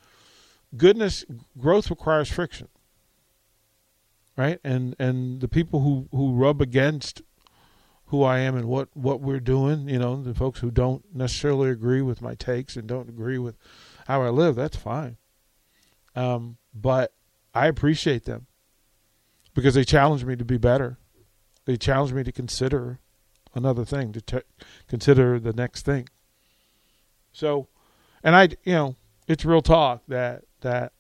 goodness 0.76 1.24
growth 1.58 1.90
requires 1.90 2.28
friction, 2.28 2.68
right? 4.36 4.58
And 4.64 4.96
and 4.98 5.40
the 5.40 5.48
people 5.48 5.80
who 5.80 6.08
who 6.10 6.34
rub 6.34 6.60
against 6.60 7.22
who 8.06 8.22
I 8.22 8.38
am 8.40 8.56
and 8.56 8.66
what 8.66 8.88
what 8.94 9.20
we're 9.20 9.40
doing, 9.40 9.88
you 9.88 9.98
know, 9.98 10.20
the 10.22 10.34
folks 10.34 10.60
who 10.60 10.70
don't 10.70 11.04
necessarily 11.14 11.70
agree 11.70 12.02
with 12.02 12.20
my 12.20 12.34
takes 12.34 12.76
and 12.76 12.88
don't 12.88 13.08
agree 13.08 13.38
with 13.38 13.56
how 14.06 14.22
I 14.22 14.30
live, 14.30 14.56
that's 14.56 14.76
fine. 14.76 15.16
Um, 16.16 16.58
but 16.74 17.12
I 17.54 17.66
appreciate 17.66 18.24
them 18.24 18.46
because 19.54 19.74
they 19.74 19.84
challenge 19.84 20.24
me 20.24 20.36
to 20.36 20.44
be 20.44 20.58
better. 20.58 20.98
They 21.64 21.76
challenge 21.76 22.12
me 22.12 22.24
to 22.24 22.32
consider 22.32 23.00
another 23.54 23.84
thing, 23.84 24.12
to 24.12 24.20
t- 24.20 24.66
consider 24.88 25.38
the 25.38 25.52
next 25.52 25.84
thing. 25.84 26.08
So, 27.32 27.68
and 28.22 28.34
I, 28.36 28.48
you 28.64 28.72
know, 28.72 28.96
it's 29.26 29.44
real 29.44 29.62
talk 29.62 30.02
that 30.08 30.44
that 30.60 30.92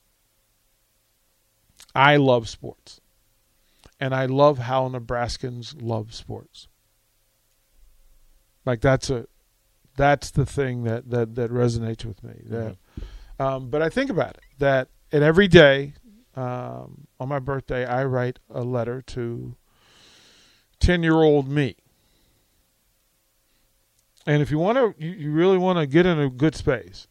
I 1.94 2.16
love 2.16 2.48
sports, 2.48 3.00
and 4.00 4.14
I 4.14 4.26
love 4.26 4.58
how 4.58 4.88
Nebraskans 4.88 5.74
love 5.80 6.14
sports. 6.14 6.68
Like 8.64 8.80
that's 8.80 9.10
a, 9.10 9.26
that's 9.96 10.30
the 10.30 10.46
thing 10.46 10.84
that 10.84 11.10
that 11.10 11.34
that 11.36 11.50
resonates 11.50 12.04
with 12.04 12.22
me. 12.24 12.34
That, 12.46 12.76
um, 13.38 13.70
but 13.70 13.82
I 13.82 13.88
think 13.88 14.10
about 14.10 14.36
it 14.36 14.42
that 14.58 14.88
and 15.12 15.22
every 15.22 15.48
day 15.48 15.94
um, 16.36 17.06
on 17.20 17.28
my 17.28 17.38
birthday, 17.38 17.86
I 17.86 18.04
write 18.04 18.38
a 18.50 18.62
letter 18.62 19.02
to 19.02 19.56
10 20.80 21.02
year 21.02 21.14
old 21.14 21.48
me. 21.48 21.76
And 24.26 24.40
if 24.42 24.50
you 24.50 24.58
want 24.58 24.78
to, 24.78 25.04
you, 25.04 25.30
really 25.30 25.58
want 25.58 25.78
to 25.78 25.86
get 25.86 26.06
in 26.06 26.18
a 26.18 26.30
good 26.30 26.54
space, 26.54 27.08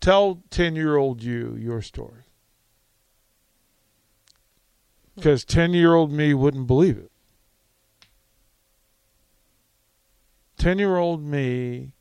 tell 0.00 0.42
10 0.50 0.74
year 0.76 0.96
old 0.96 1.22
you 1.22 1.54
your 1.56 1.80
story. 1.82 2.22
Because 5.14 5.44
10 5.44 5.72
year 5.72 5.94
old 5.94 6.12
me 6.12 6.34
wouldn't 6.34 6.66
believe 6.66 6.98
it. 6.98 7.10
10 10.58 10.78
year 10.78 10.96
old 10.96 11.22
me, 11.22 11.92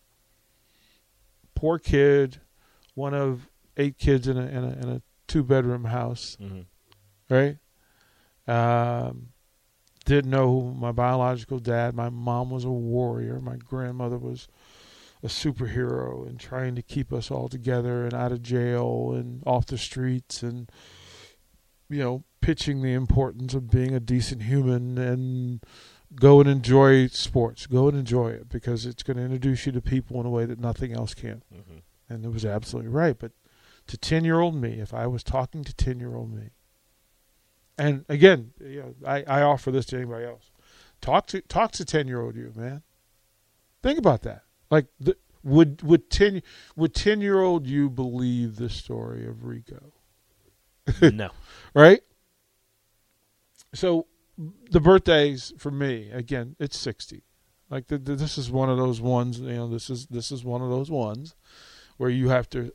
poor 1.54 1.78
kid, 1.78 2.40
one 2.94 3.14
of 3.14 3.48
eight 3.78 3.98
kids 3.98 4.28
in 4.28 4.38
a, 4.38 4.46
in 4.46 4.64
a, 4.64 4.72
in 4.72 4.90
a 4.90 5.02
two 5.28 5.44
bedroom 5.44 5.86
house, 5.86 6.36
Mm-hmm. 6.42 6.62
right? 7.34 7.58
Um, 8.48 9.30
didn't 10.06 10.32
know 10.32 10.62
my 10.62 10.92
biological 10.92 11.60
dad. 11.60 11.96
My 11.96 12.10
mom 12.10 12.50
was 12.50 12.64
a 12.64 12.70
warrior. 12.70 13.40
My 13.40 13.58
grandmother 13.58 14.18
was 14.18 14.48
a 15.24 15.28
superhero 15.28 16.28
and 16.28 16.40
trying 16.40 16.76
to 16.76 16.82
keep 16.82 17.12
us 17.12 17.32
all 17.32 17.50
together 17.50 18.06
and 18.06 18.14
out 18.14 18.32
of 18.32 18.44
jail 18.44 19.12
and 19.14 19.42
off 19.46 19.66
the 19.66 19.78
streets 19.78 20.44
and 20.44 20.72
you 21.90 21.98
know 21.98 22.24
pitching 22.42 22.82
the 22.82 22.94
importance 22.94 23.56
of 23.56 23.72
being 23.72 23.96
a 23.96 24.00
decent 24.00 24.44
human 24.44 25.00
and 25.00 25.62
go 26.14 26.40
and 26.40 26.50
enjoy 26.50 27.08
sports. 27.08 27.66
Go 27.66 27.88
and 27.88 27.98
enjoy 27.98 28.30
it 28.30 28.50
because 28.50 28.86
it's 28.86 29.04
going 29.04 29.18
to 29.18 29.24
introduce 29.24 29.66
you 29.66 29.72
to 29.72 29.82
people 29.82 30.20
in 30.20 30.26
a 30.26 30.30
way 30.30 30.46
that 30.46 30.60
nothing 30.60 30.94
else 30.94 31.14
can. 31.14 31.44
Mm-hmm. 31.54 31.78
And 32.08 32.24
it 32.24 32.32
was 32.32 32.46
absolutely 32.46 32.92
right. 32.92 33.18
But 33.18 33.32
to 33.88 33.98
10 33.98 34.26
year 34.26 34.40
old 34.40 34.56
me, 34.56 34.80
if 34.80 34.94
I 34.94 35.08
was 35.08 35.24
talking 35.24 35.64
to 35.64 35.74
10 35.74 36.00
year 36.00 36.16
old 36.16 36.32
me, 36.32 36.52
and 37.78 38.06
again, 38.10 38.52
you 38.60 38.82
know, 38.82 38.96
I, 39.06 39.24
I 39.24 39.42
offer 39.42 39.72
this 39.72 39.86
to 39.88 39.98
anybody 39.98 40.26
else. 40.26 40.52
Talk 41.02 41.28
to 41.28 41.42
talk 41.42 41.72
to 41.74 41.86
10 41.86 42.08
year 42.08 42.22
old 42.22 42.36
you, 42.36 42.52
man. 42.56 42.84
Think 43.84 44.00
about 44.00 44.24
that. 44.24 44.44
Like, 44.72 44.88
the, 45.00 45.18
would 45.44 45.82
would 45.84 46.10
10 46.10 46.42
would 46.76 46.96
10 46.96 47.22
year 47.22 47.42
old 47.42 47.68
you 47.68 47.90
believe 47.90 48.56
the 48.56 48.70
story 48.70 49.28
of 49.28 49.46
Rico? 49.46 49.94
no. 51.02 51.30
right? 51.74 52.02
So 53.74 54.08
the 54.70 54.80
birthdays 54.80 55.54
for 55.58 55.72
me 55.72 56.10
again, 56.12 56.56
it's 56.60 56.78
sixty. 56.78 57.24
Like 57.70 57.88
the, 57.88 57.98
the, 57.98 58.16
this 58.16 58.38
is 58.38 58.52
one 58.52 58.70
of 58.70 58.78
those 58.78 59.02
ones. 59.02 59.40
You 59.40 59.54
know, 59.54 59.68
this 59.68 59.90
is 59.90 60.08
this 60.08 60.32
is 60.32 60.44
one 60.44 60.62
of 60.62 60.70
those 60.70 60.92
ones 60.92 61.36
where 61.98 62.10
you 62.10 62.30
have 62.30 62.50
to 62.52 62.72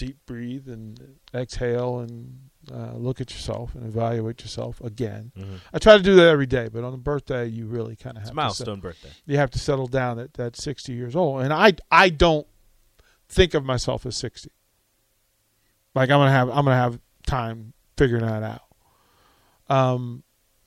deep 0.00 0.16
breathe 0.24 0.66
and 0.66 0.98
exhale 1.34 1.98
and 1.98 2.48
uh, 2.72 2.94
look 2.94 3.20
at 3.20 3.30
yourself 3.32 3.74
and 3.74 3.84
evaluate 3.84 4.40
yourself 4.40 4.80
again. 4.80 5.30
Mm-hmm. 5.38 5.56
I 5.74 5.78
try 5.78 5.98
to 5.98 6.02
do 6.02 6.14
that 6.16 6.28
every 6.28 6.46
day, 6.46 6.68
but 6.72 6.84
on 6.84 6.92
the 6.92 6.98
birthday, 6.98 7.46
you 7.46 7.66
really 7.66 7.96
kind 7.96 8.16
of 8.16 8.22
have 8.22 8.28
a 8.28 8.32
to 8.32 8.36
milestone 8.36 8.80
birthday. 8.80 9.10
you 9.26 9.36
have 9.36 9.50
to 9.50 9.58
settle 9.58 9.86
down 9.86 10.18
at 10.18 10.32
that 10.34 10.56
60 10.56 10.94
years 10.94 11.14
old. 11.14 11.42
And 11.42 11.52
I 11.52 11.74
I 11.90 12.08
don't 12.08 12.46
think 13.28 13.52
of 13.52 13.62
myself 13.62 14.06
as 14.06 14.16
60. 14.16 14.50
Like 15.94 16.08
I'm 16.08 16.18
going 16.18 16.28
to 16.28 16.32
have 16.32 16.48
I'm 16.48 16.64
to 16.64 16.72
have 16.72 16.98
time 17.26 17.74
figuring 17.98 18.24
that 18.24 18.42
out. 18.42 19.76
Um 19.76 20.22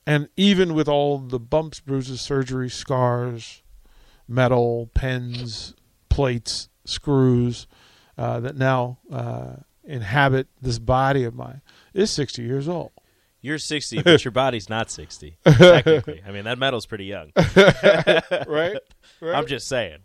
and 0.06 0.28
even 0.36 0.74
with 0.74 0.86
all 0.86 1.18
the 1.18 1.40
bumps, 1.40 1.80
bruises, 1.80 2.20
surgery, 2.20 2.70
scars, 2.70 3.62
metal, 4.28 4.90
pens, 4.94 5.74
plates, 6.08 6.68
screws 6.84 7.66
uh, 8.18 8.40
that 8.40 8.56
now 8.56 8.98
uh, 9.12 9.56
inhabit 9.84 10.48
this 10.60 10.78
body 10.78 11.24
of 11.24 11.34
mine 11.34 11.60
is 11.92 12.10
60 12.10 12.42
years 12.42 12.68
old. 12.68 12.92
You're 13.40 13.58
60, 13.58 14.02
but 14.02 14.24
your 14.24 14.32
body's 14.32 14.70
not 14.70 14.90
60. 14.90 15.36
Technically, 15.44 16.22
I 16.26 16.30
mean 16.32 16.44
that 16.44 16.58
metal's 16.58 16.86
pretty 16.86 17.04
young. 17.04 17.30
Right? 18.46 18.78
I'm 19.22 19.46
just 19.46 19.68
saying. 19.68 19.98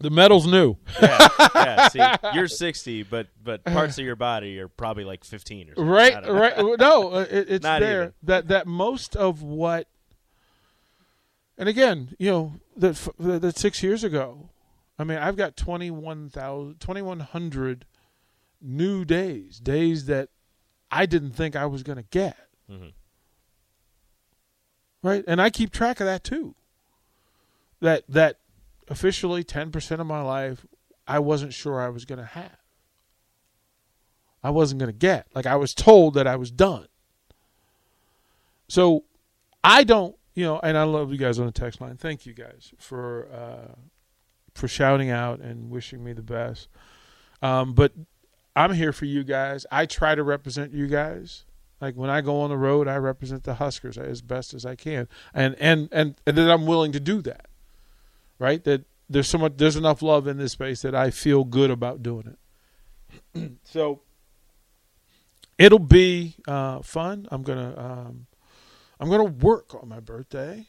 the 0.00 0.10
metal's 0.10 0.46
new. 0.46 0.76
Yeah, 1.00 1.28
yeah. 1.54 1.88
See, 1.88 2.34
you're 2.34 2.48
60, 2.48 3.04
but 3.04 3.28
but 3.42 3.64
parts 3.64 3.96
of 3.98 4.04
your 4.04 4.16
body 4.16 4.58
are 4.60 4.68
probably 4.68 5.04
like 5.04 5.22
15 5.24 5.70
or 5.70 5.74
something. 5.76 5.86
Right 5.86 6.28
right 6.28 6.78
no 6.78 7.12
uh, 7.12 7.26
it, 7.30 7.46
it's 7.50 7.62
Not 7.62 7.80
there 7.80 8.02
even. 8.02 8.14
that 8.24 8.48
that 8.48 8.66
most 8.66 9.14
of 9.16 9.42
what 9.42 9.86
and 11.56 11.68
again 11.68 12.14
you 12.18 12.30
know 12.30 12.52
that 12.76 13.08
that 13.18 13.56
six 13.58 13.82
years 13.82 14.02
ago 14.04 14.50
i 14.98 15.04
mean 15.04 15.18
i've 15.18 15.36
got 15.36 15.56
21000 15.56 16.80
2100 16.80 17.84
new 18.60 19.04
days, 19.04 19.60
days 19.60 20.06
that 20.06 20.30
I 20.90 21.06
didn't 21.06 21.32
think 21.32 21.54
I 21.54 21.66
was 21.66 21.82
going 21.82 21.98
to 21.98 22.04
get. 22.10 22.36
Mhm. 22.70 22.92
Right? 25.02 25.24
And 25.26 25.40
I 25.40 25.50
keep 25.50 25.70
track 25.70 26.00
of 26.00 26.06
that 26.06 26.24
too. 26.24 26.54
That 27.80 28.04
that 28.08 28.38
officially 28.88 29.44
10% 29.44 30.00
of 30.00 30.06
my 30.06 30.22
life 30.22 30.66
I 31.06 31.18
wasn't 31.20 31.52
sure 31.54 31.80
I 31.80 31.88
was 31.88 32.04
going 32.04 32.18
to 32.18 32.24
have. 32.24 32.58
I 34.42 34.50
wasn't 34.50 34.78
going 34.80 34.92
to 34.92 34.98
get. 34.98 35.26
Like 35.34 35.46
I 35.46 35.56
was 35.56 35.74
told 35.74 36.14
that 36.14 36.26
I 36.26 36.36
was 36.36 36.50
done. 36.50 36.88
So 38.68 39.04
I 39.62 39.84
don't, 39.84 40.16
you 40.34 40.44
know, 40.44 40.58
and 40.62 40.76
I 40.76 40.82
love 40.82 41.12
you 41.12 41.18
guys 41.18 41.38
on 41.38 41.46
the 41.46 41.52
text 41.52 41.80
line. 41.80 41.96
Thank 41.96 42.26
you 42.26 42.34
guys 42.34 42.72
for 42.78 43.28
uh 43.32 43.74
for 44.58 44.68
shouting 44.68 45.10
out 45.10 45.40
and 45.40 45.70
wishing 45.70 46.02
me 46.04 46.12
the 46.12 46.22
best. 46.22 46.68
Um, 47.40 47.72
but 47.72 47.92
I'm 48.56 48.72
here 48.72 48.92
for 48.92 49.04
you 49.04 49.24
guys. 49.24 49.64
I 49.70 49.86
try 49.86 50.14
to 50.14 50.22
represent 50.22 50.72
you 50.72 50.86
guys. 50.86 51.44
Like 51.80 51.94
when 51.94 52.10
I 52.10 52.20
go 52.20 52.40
on 52.40 52.50
the 52.50 52.56
road, 52.56 52.88
I 52.88 52.96
represent 52.96 53.44
the 53.44 53.54
Huskers 53.54 53.96
as 53.96 54.20
best 54.20 54.52
as 54.52 54.66
I 54.66 54.74
can, 54.74 55.08
and 55.32 55.54
and 55.60 55.88
and 55.92 56.16
and 56.26 56.36
that 56.36 56.50
I'm 56.50 56.66
willing 56.66 56.90
to 56.92 57.00
do 57.00 57.22
that. 57.22 57.46
Right? 58.40 58.62
That 58.64 58.84
there's 59.08 59.28
so 59.28 59.38
much, 59.38 59.54
there's 59.56 59.76
enough 59.76 60.02
love 60.02 60.26
in 60.26 60.38
this 60.38 60.52
space 60.52 60.82
that 60.82 60.94
I 60.94 61.10
feel 61.10 61.44
good 61.44 61.70
about 61.70 62.02
doing 62.02 62.34
it. 63.34 63.52
so 63.64 64.00
it'll 65.56 65.78
be 65.78 66.34
uh, 66.48 66.82
fun. 66.82 67.28
I'm 67.30 67.42
gonna 67.42 67.74
um, 67.78 68.26
I'm 68.98 69.08
gonna 69.08 69.24
work 69.24 69.74
on 69.80 69.88
my 69.88 70.00
birthday. 70.00 70.66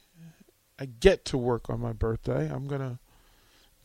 I 0.80 0.86
get 0.86 1.26
to 1.26 1.38
work 1.38 1.70
on 1.70 1.82
my 1.82 1.92
birthday. 1.92 2.50
I'm 2.52 2.68
gonna 2.68 3.00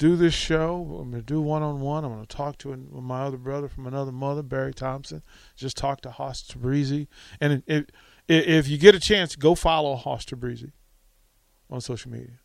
do 0.04 0.16
this 0.16 0.34
show. 0.34 0.98
I'm 1.00 1.10
going 1.10 1.22
to 1.22 1.26
do 1.26 1.40
one 1.40 1.62
on 1.62 1.80
one. 1.80 2.04
I'm 2.04 2.12
going 2.12 2.26
to 2.26 2.36
talk 2.36 2.58
to 2.58 2.76
my 2.76 3.22
other 3.22 3.38
brother 3.38 3.68
from 3.68 3.86
another 3.86 4.12
mother, 4.12 4.42
Barry 4.42 4.74
Thompson. 4.74 5.22
Just 5.56 5.78
talk 5.78 6.02
to 6.02 6.10
Haas 6.10 6.42
Tabrizi. 6.42 7.06
And 7.40 7.62
if, 7.66 7.86
if 8.28 8.68
you 8.68 8.76
get 8.76 8.94
a 8.94 9.00
chance, 9.00 9.34
go 9.34 9.54
follow 9.54 9.96
Haas 9.96 10.26
Tabrizi 10.26 10.72
on 11.70 11.80
social 11.80 12.10
media. 12.10 12.38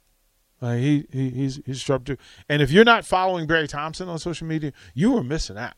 He, 0.61 1.05
he 1.11 1.29
he's 1.29 1.61
he's 1.65 1.79
sharp 1.79 2.05
too. 2.05 2.17
And 2.47 2.61
if 2.61 2.69
you're 2.69 2.85
not 2.85 3.05
following 3.05 3.47
Barry 3.47 3.67
Thompson 3.67 4.09
on 4.09 4.19
social 4.19 4.47
media, 4.47 4.73
you 4.93 5.17
are 5.17 5.23
missing 5.23 5.57
out. 5.57 5.75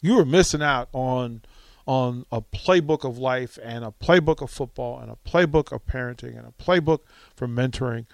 You 0.00 0.18
are 0.20 0.24
missing 0.24 0.62
out 0.62 0.88
on 0.92 1.42
on 1.86 2.24
a 2.32 2.40
playbook 2.40 3.04
of 3.04 3.18
life 3.18 3.58
and 3.62 3.84
a 3.84 3.92
playbook 3.92 4.42
of 4.42 4.50
football 4.50 4.98
and 5.00 5.10
a 5.10 5.16
playbook 5.28 5.72
of 5.72 5.84
parenting 5.86 6.38
and 6.38 6.46
a 6.46 6.52
playbook 6.62 7.00
for 7.36 7.46
mentoring 7.48 8.06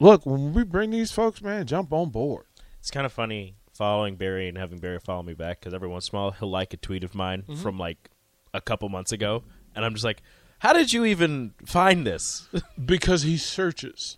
look, 0.00 0.24
when 0.26 0.52
we 0.52 0.64
bring 0.64 0.90
these 0.90 1.10
folks, 1.12 1.42
man, 1.42 1.66
jump 1.66 1.92
on 1.92 2.10
board. 2.10 2.46
It's 2.80 2.90
kind 2.90 3.06
of 3.06 3.12
funny 3.12 3.54
following 3.74 4.16
Barry 4.16 4.48
and 4.48 4.56
having 4.58 4.78
Barry 4.78 4.98
follow 4.98 5.22
me 5.22 5.34
back 5.34 5.60
because 5.60 5.72
every 5.74 5.88
once 5.88 6.08
in 6.08 6.16
a 6.16 6.20
while 6.20 6.30
he'll 6.32 6.50
like 6.50 6.72
a 6.74 6.76
tweet 6.76 7.04
of 7.04 7.14
mine 7.14 7.42
Mm-hmm. 7.42 7.56
from 7.62 7.78
like 7.78 8.10
a 8.54 8.60
couple 8.60 8.88
months 8.88 9.12
ago, 9.12 9.44
and 9.74 9.84
I'm 9.84 9.92
just 9.94 10.04
like, 10.04 10.22
"How 10.60 10.72
did 10.72 10.92
you 10.92 11.04
even 11.04 11.52
find 11.66 12.06
this?" 12.06 12.48
Because 12.84 13.22
he 13.22 13.36
searches. 13.36 14.16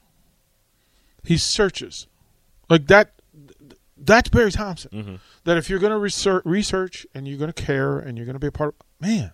He 1.25 1.37
searches. 1.37 2.07
Like 2.69 2.87
that 2.87 3.13
that's 3.97 4.29
Barry 4.31 4.51
Thompson. 4.53 5.21
That 5.45 5.57
if 5.59 5.69
you're 5.69 5.79
going 5.79 5.93
to 5.93 5.99
research, 5.99 6.43
research 6.47 7.07
and 7.15 7.29
you're 7.29 7.37
going 7.39 7.53
to 7.53 7.63
care 7.63 7.99
and 7.99 8.17
you're 8.17 8.25
going 8.25 8.35
to 8.35 8.41
be 8.41 8.47
a 8.47 8.53
part 8.53 8.75
of 8.81 8.87
man. 9.07 9.33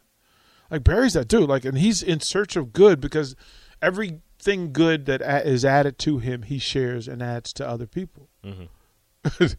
Like 0.71 0.83
Barry's 0.83 1.12
that 1.12 1.29
dude 1.29 1.49
like 1.49 1.65
and 1.65 1.79
he's 1.79 2.03
in 2.03 2.19
search 2.21 2.57
of 2.57 2.73
good 2.73 3.00
because 3.00 3.37
everything 4.38 4.73
good 4.73 5.07
that 5.07 5.21
is 5.47 5.64
added 5.64 5.99
to 5.99 6.19
him 6.19 6.43
he 6.43 6.59
shares 6.59 7.09
and 7.09 7.23
adds 7.23 7.52
to 7.55 7.69
other 7.69 7.87
people. 7.87 8.28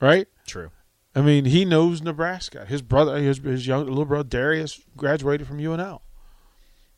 right? 0.00 0.28
True. 0.46 0.70
I 1.14 1.20
mean, 1.22 1.46
he 1.46 1.64
knows 1.64 2.02
Nebraska. 2.02 2.66
His 2.66 2.82
brother, 2.82 3.16
his, 3.18 3.38
his 3.38 3.66
young 3.66 3.86
little 3.86 4.04
brother 4.04 4.28
Darius, 4.28 4.80
graduated 4.96 5.46
from 5.46 5.58
UNL. 5.58 6.00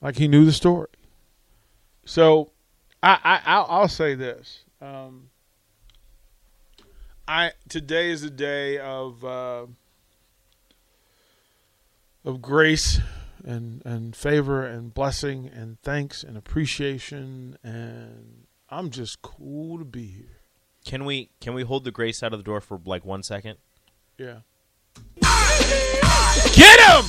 Like 0.00 0.16
he 0.16 0.28
knew 0.28 0.44
the 0.44 0.52
story. 0.52 0.88
So, 2.04 2.52
I, 3.02 3.18
I 3.22 3.40
I'll, 3.44 3.66
I'll 3.68 3.88
say 3.88 4.14
this. 4.14 4.64
Um, 4.80 5.30
I 7.26 7.52
today 7.68 8.10
is 8.10 8.22
a 8.22 8.30
day 8.30 8.78
of 8.78 9.24
uh, 9.24 9.66
of 12.24 12.40
grace 12.40 13.00
and 13.44 13.82
and 13.84 14.14
favor 14.16 14.64
and 14.66 14.92
blessing 14.92 15.50
and 15.52 15.80
thanks 15.82 16.22
and 16.22 16.36
appreciation 16.36 17.58
and 17.62 18.46
I'm 18.70 18.90
just 18.90 19.22
cool 19.22 19.78
to 19.78 19.84
be 19.84 20.06
here. 20.06 20.42
Can 20.84 21.04
we 21.04 21.30
can 21.40 21.54
we 21.54 21.62
hold 21.62 21.84
the 21.84 21.90
grace 21.90 22.22
out 22.22 22.32
of 22.32 22.38
the 22.38 22.44
door 22.44 22.60
for 22.60 22.80
like 22.84 23.04
one 23.04 23.22
second? 23.22 23.56
Yeah. 24.18 24.40
Get 26.54 26.80
him! 26.80 27.04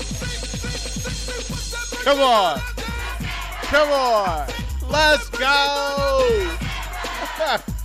Come 2.03 2.19
on. 2.21 2.59
Come 3.63 3.89
on. 3.89 4.47
Let's 4.89 5.29
go. 5.29 6.55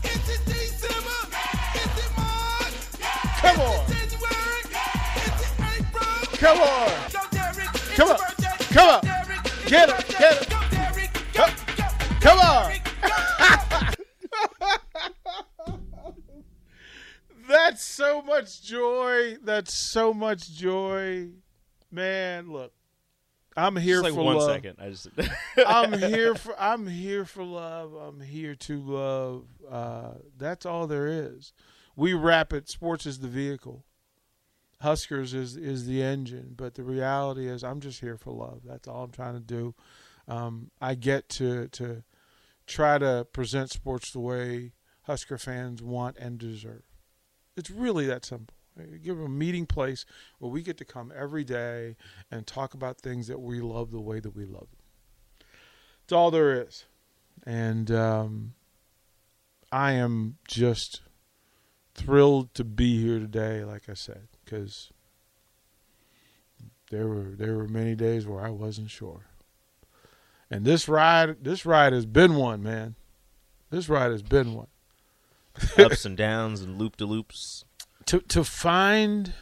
Come 3.40 3.60
on. 3.60 3.86
Come 6.38 6.60
on. 6.60 6.90
Come 7.94 8.10
on. 8.10 8.33
Come 8.74 8.88
on. 8.90 9.00
Get 9.66 9.88
him. 9.88 9.96
Get 10.18 10.46
him. 10.50 11.08
Come, 11.32 11.50
come 12.20 12.38
on. 12.40 12.72
That's 17.48 17.84
so 17.84 18.20
much 18.22 18.62
joy. 18.62 19.36
That's 19.44 19.72
so 19.72 20.12
much 20.12 20.50
joy. 20.52 21.28
Man, 21.92 22.50
look. 22.50 22.72
I'm 23.56 23.76
here 23.76 23.98
Just 24.02 24.04
like 24.06 24.14
for 24.14 24.24
one 24.24 24.36
love. 24.38 24.50
second. 24.50 24.78
I 24.80 24.90
just 24.90 25.06
I'm 25.66 25.92
here 26.10 26.34
for 26.34 26.60
I'm 26.60 26.88
here 26.88 27.24
for 27.24 27.44
love. 27.44 27.94
I'm 27.94 28.20
here 28.20 28.56
to 28.56 28.80
love. 28.80 29.44
Uh, 29.70 30.14
that's 30.36 30.66
all 30.66 30.88
there 30.88 31.06
is. 31.06 31.52
We 31.94 32.12
wrap 32.12 32.52
it. 32.52 32.68
Sports 32.68 33.06
is 33.06 33.20
the 33.20 33.28
vehicle. 33.28 33.84
Huskers 34.84 35.32
is 35.32 35.56
is 35.56 35.86
the 35.86 36.02
engine, 36.02 36.52
but 36.56 36.74
the 36.74 36.82
reality 36.82 37.48
is 37.48 37.64
I'm 37.64 37.80
just 37.80 38.00
here 38.00 38.18
for 38.18 38.32
love. 38.32 38.60
That's 38.66 38.86
all 38.86 39.04
I'm 39.04 39.10
trying 39.10 39.32
to 39.32 39.40
do. 39.40 39.74
Um, 40.28 40.70
I 40.78 40.94
get 40.94 41.30
to 41.30 41.68
to 41.68 42.04
try 42.66 42.98
to 42.98 43.26
present 43.32 43.70
sports 43.70 44.10
the 44.10 44.20
way 44.20 44.72
Husker 45.04 45.38
fans 45.38 45.82
want 45.82 46.18
and 46.18 46.38
deserve. 46.38 46.82
It's 47.56 47.70
really 47.70 48.06
that 48.06 48.26
simple. 48.26 48.54
Give 49.02 49.16
them 49.16 49.24
a 49.24 49.28
meeting 49.30 49.64
place 49.64 50.04
where 50.38 50.50
we 50.50 50.62
get 50.62 50.76
to 50.78 50.84
come 50.84 51.10
every 51.16 51.44
day 51.44 51.96
and 52.30 52.46
talk 52.46 52.74
about 52.74 53.00
things 53.00 53.26
that 53.28 53.40
we 53.40 53.60
love 53.60 53.90
the 53.90 54.00
way 54.00 54.20
that 54.20 54.36
we 54.36 54.44
love 54.44 54.68
them. 54.70 55.48
It's 56.02 56.12
all 56.12 56.30
there 56.30 56.60
is. 56.62 56.84
And 57.46 57.90
um, 57.90 58.52
I 59.72 59.92
am 59.92 60.36
just 60.46 61.00
thrilled 61.94 62.52
to 62.54 62.64
be 62.64 63.00
here 63.02 63.18
today, 63.18 63.64
like 63.64 63.88
I 63.88 63.94
said, 63.94 64.28
because 64.44 64.90
there 66.90 67.08
were 67.08 67.32
there 67.36 67.56
were 67.56 67.68
many 67.68 67.94
days 67.94 68.26
where 68.26 68.44
I 68.44 68.50
wasn't 68.50 68.90
sure. 68.90 69.26
And 70.50 70.64
this 70.64 70.88
ride 70.88 71.42
this 71.42 71.64
ride 71.64 71.92
has 71.92 72.06
been 72.06 72.36
one, 72.36 72.62
man. 72.62 72.94
This 73.70 73.88
ride 73.88 74.12
has 74.12 74.22
been 74.22 74.54
one. 74.54 74.68
ups 75.78 76.04
and 76.04 76.16
downs 76.16 76.60
and 76.60 76.78
loop 76.78 76.96
de 76.96 77.06
loops. 77.06 77.64
to 78.06 78.20
to 78.20 78.44
find 78.44 79.32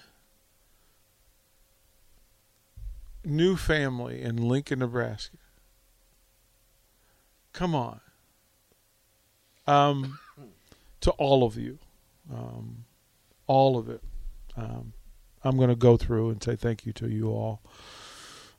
new 3.25 3.57
family 3.57 4.23
in 4.23 4.37
Lincoln, 4.37 4.81
Nebraska. 4.81 5.37
Come 7.53 7.75
on. 7.75 8.01
Um, 9.67 10.19
to 11.01 11.11
all 11.13 11.45
of 11.45 11.57
you, 11.57 11.79
um, 12.33 12.85
all 13.47 13.79
of 13.79 13.89
it. 13.89 14.03
Um, 14.57 14.93
I'm 15.45 15.57
going 15.57 15.69
to 15.69 15.77
go 15.77 15.97
through 15.97 16.31
and 16.31 16.43
say 16.43 16.57
thank 16.57 16.87
you 16.87 16.93
to 16.95 17.09
you 17.09 17.29
all. 17.29 17.63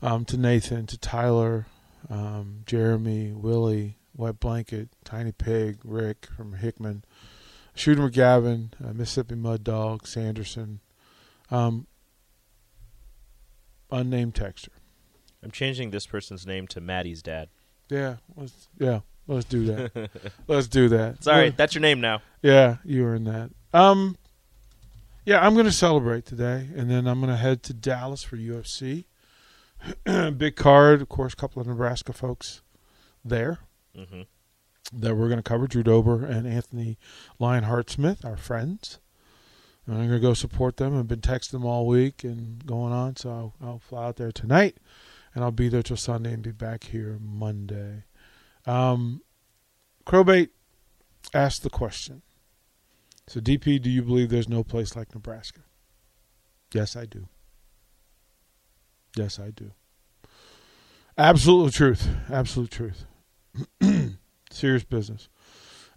Um, 0.02 0.26
to 0.26 0.38
Nathan, 0.38 0.86
to 0.88 0.98
Tyler, 0.98 1.66
um, 2.10 2.64
Jeremy, 2.66 3.32
Willie, 3.32 3.98
Wet 4.16 4.40
Blanket, 4.40 4.90
Tiny 5.06 5.32
Pig, 5.32 5.80
Rick 5.84 6.28
from 6.36 6.54
Hickman, 6.54 7.06
Shooter 7.74 8.02
McGavin, 8.02 8.72
uh, 8.84 8.94
Mississippi 8.94 9.36
Mud 9.36 9.64
Dog, 9.64 10.06
Sanderson, 10.06 10.82
um, 11.50 11.88
unnamed 13.92 14.34
texter. 14.34 14.70
I'm 15.42 15.52
changing 15.52 15.92
this 15.92 16.06
person's 16.06 16.46
name 16.46 16.68
to 16.68 16.82
Maddie's 16.82 17.22
dad. 17.22 17.50
Yeah, 17.90 18.18
let's 18.36 18.68
yeah, 18.78 19.02
let's 19.28 19.46
do 19.46 19.66
that. 19.66 20.10
let's 20.48 20.68
do 20.68 20.90
that. 20.90 21.24
Sorry, 21.24 21.50
that's 21.50 21.76
your 21.76 21.82
name 21.82 22.02
now. 22.02 22.22
yeah, 22.42 22.78
you 22.84 23.04
were 23.04 23.16
in 23.16 23.26
that. 23.26 23.52
Um, 23.74 24.18
yeah, 25.26 25.46
I'm 25.46 25.54
going 25.54 25.66
to 25.66 25.72
celebrate 25.72 26.26
today, 26.26 26.70
and 26.76 26.90
then 26.90 27.08
I'm 27.08 27.20
going 27.20 27.32
to 27.32 27.38
head 27.38 27.64
to 27.64 27.74
Dallas 27.74 28.24
for 28.24 28.38
UFC. 28.38 29.06
Big 30.38 30.56
card, 30.56 31.02
of 31.02 31.10
course. 31.10 31.34
A 31.34 31.36
couple 31.36 31.62
of 31.62 31.68
Nebraska 31.68 32.14
folks 32.14 32.62
there 33.24 33.60
hmm 33.96 34.22
that 34.92 35.16
we're 35.16 35.28
going 35.28 35.40
to 35.40 35.44
cover. 35.44 35.66
Drew 35.66 35.82
Dober 35.82 36.26
and 36.26 36.46
Anthony 36.46 36.98
Lionheart 37.40 37.90
Smith, 37.90 38.24
our 38.24 38.38
friends. 38.38 39.00
And 39.86 39.98
I'm 39.98 40.08
gonna 40.08 40.20
go 40.20 40.34
support 40.34 40.78
them. 40.78 40.98
I've 40.98 41.08
been 41.08 41.20
texting 41.20 41.52
them 41.52 41.66
all 41.66 41.86
week 41.86 42.24
and 42.24 42.66
going 42.66 42.94
on, 42.94 43.16
so 43.18 43.30
I'll, 43.30 43.54
I'll 43.68 43.80
fly 43.80 44.06
out 44.06 44.16
there 44.16 44.32
tonight, 44.32 44.78
and 45.34 45.44
I'll 45.44 45.52
be 45.52 45.68
there 45.68 45.84
till 45.84 45.98
Sunday 45.98 46.34
and 46.34 46.42
be 46.42 46.52
back 46.52 46.86
here 46.86 47.18
Monday. 47.22 48.06
Um, 48.66 49.22
Crowbait 50.06 50.50
asked 51.34 51.64
the 51.64 51.70
question. 51.70 52.22
So, 53.28 53.40
DP, 53.40 53.82
do 53.82 53.90
you 53.90 54.02
believe 54.02 54.30
there's 54.30 54.50
no 54.50 54.64
place 54.64 54.96
like 54.96 55.14
Nebraska? 55.14 55.62
Yes, 56.74 56.96
I 56.96 57.06
do. 57.06 57.28
Yes, 59.16 59.40
I 59.40 59.52
do. 59.52 59.72
Absolute 61.18 61.74
truth. 61.74 62.08
Absolute 62.32 62.72
truth. 62.72 63.06
Serious 64.52 64.84
business. 64.84 65.30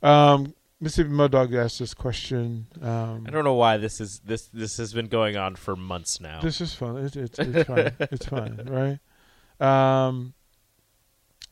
Um, 0.03 0.55
Mississippi 0.79 1.11
Mud 1.11 1.33
Dog 1.33 1.55
asked 1.55 1.79
this 1.79 1.95
question. 1.95 2.67
Um, 2.83 3.25
I 3.27 3.31
don't 3.31 3.45
know 3.45 3.55
why 3.55 3.79
this 3.79 4.01
is 4.01 4.21
this 4.25 4.49
this 4.53 4.77
has 4.77 4.93
been 4.93 5.07
going 5.07 5.37
on 5.37 5.57
for 5.57 5.75
months 5.75 6.21
now. 6.21 6.41
This 6.41 6.61
is 6.61 6.75
fun. 6.75 6.99
It's 6.99 7.17
it's, 7.17 7.39
it's 7.39 7.67
fine. 7.67 7.93
It's 7.99 8.27
fine, 8.27 8.99
right? 9.61 10.07
Um, 10.07 10.35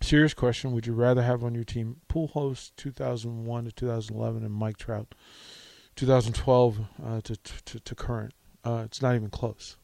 serious 0.02 0.34
question: 0.34 0.72
Would 0.72 0.86
you 0.86 0.92
rather 0.92 1.22
have 1.22 1.42
on 1.42 1.54
your 1.54 1.64
team 1.64 2.02
Pujols 2.10 2.72
2001 2.76 3.64
to 3.64 3.72
2011 3.72 4.44
and 4.44 4.52
Mike 4.52 4.76
Trout 4.76 5.14
2012 5.96 6.78
uh, 7.04 7.20
to, 7.22 7.36
to 7.36 7.80
to 7.80 7.94
current? 7.94 8.32
Uh, 8.64 8.82
it's 8.84 9.02
not 9.02 9.14
even 9.14 9.30
close. 9.30 9.76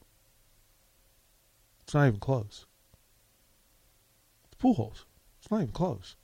It's 1.83 1.95
not 1.95 2.07
even 2.07 2.21
close. 2.21 2.67
It's 4.45 4.63
Pujols. 4.63 5.05
It's 5.41 5.51
not 5.51 5.63
even 5.63 5.73
close. 5.73 6.17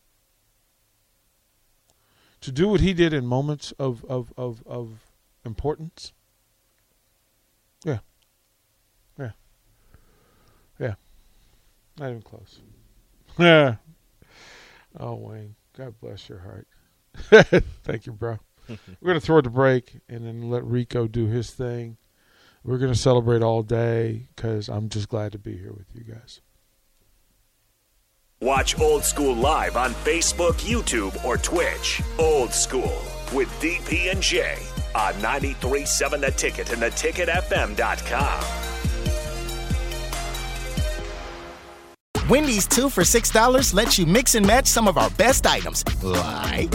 To 2.42 2.52
do 2.52 2.68
what 2.68 2.80
he 2.80 2.92
did 2.92 3.12
in 3.12 3.26
moments 3.26 3.72
of 3.78 4.04
of 4.04 4.32
of, 4.36 4.62
of 4.66 5.00
importance. 5.44 6.12
Yeah. 7.84 7.98
Yeah. 9.18 9.32
Yeah. 10.78 10.94
Not 11.98 12.10
even 12.10 12.22
close. 12.22 12.60
Yeah. 13.38 13.76
Oh, 14.98 15.14
Wayne. 15.14 15.54
God 15.76 15.94
bless 16.00 16.26
your 16.26 16.38
heart. 16.38 16.66
Thank 17.84 18.06
you, 18.06 18.12
bro. 18.12 18.38
We're 19.00 19.08
going 19.08 19.20
to 19.20 19.24
throw 19.24 19.38
it 19.38 19.42
to 19.42 19.50
break 19.50 20.00
and 20.08 20.26
then 20.26 20.50
let 20.50 20.64
Rico 20.64 21.06
do 21.06 21.26
his 21.26 21.50
thing. 21.50 21.96
We're 22.64 22.78
going 22.78 22.92
to 22.92 22.98
celebrate 22.98 23.42
all 23.42 23.62
day 23.62 24.28
because 24.34 24.68
I'm 24.68 24.88
just 24.88 25.08
glad 25.08 25.32
to 25.32 25.38
be 25.38 25.56
here 25.56 25.72
with 25.72 25.86
you 25.94 26.02
guys. 26.02 26.40
Watch 28.40 28.78
Old 28.78 29.04
School 29.04 29.34
live 29.34 29.76
on 29.76 29.92
Facebook, 29.92 30.54
YouTube, 30.54 31.24
or 31.24 31.38
Twitch. 31.38 32.02
Old 32.18 32.52
School 32.52 33.00
with 33.32 33.48
DP 33.60 34.10
and 34.10 34.20
J 34.20 34.58
on 34.94 35.14
93.7 35.14 36.20
The 36.20 36.30
Ticket 36.32 36.72
and 36.72 36.82
theticketfm.com. 36.82 38.66
Wendy's 42.28 42.66
two 42.66 42.90
for 42.90 43.02
$6 43.02 43.72
lets 43.72 43.98
you 43.98 44.04
mix 44.04 44.34
and 44.34 44.44
match 44.44 44.66
some 44.66 44.88
of 44.88 44.98
our 44.98 45.10
best 45.10 45.46
items, 45.46 45.84
like 46.02 46.74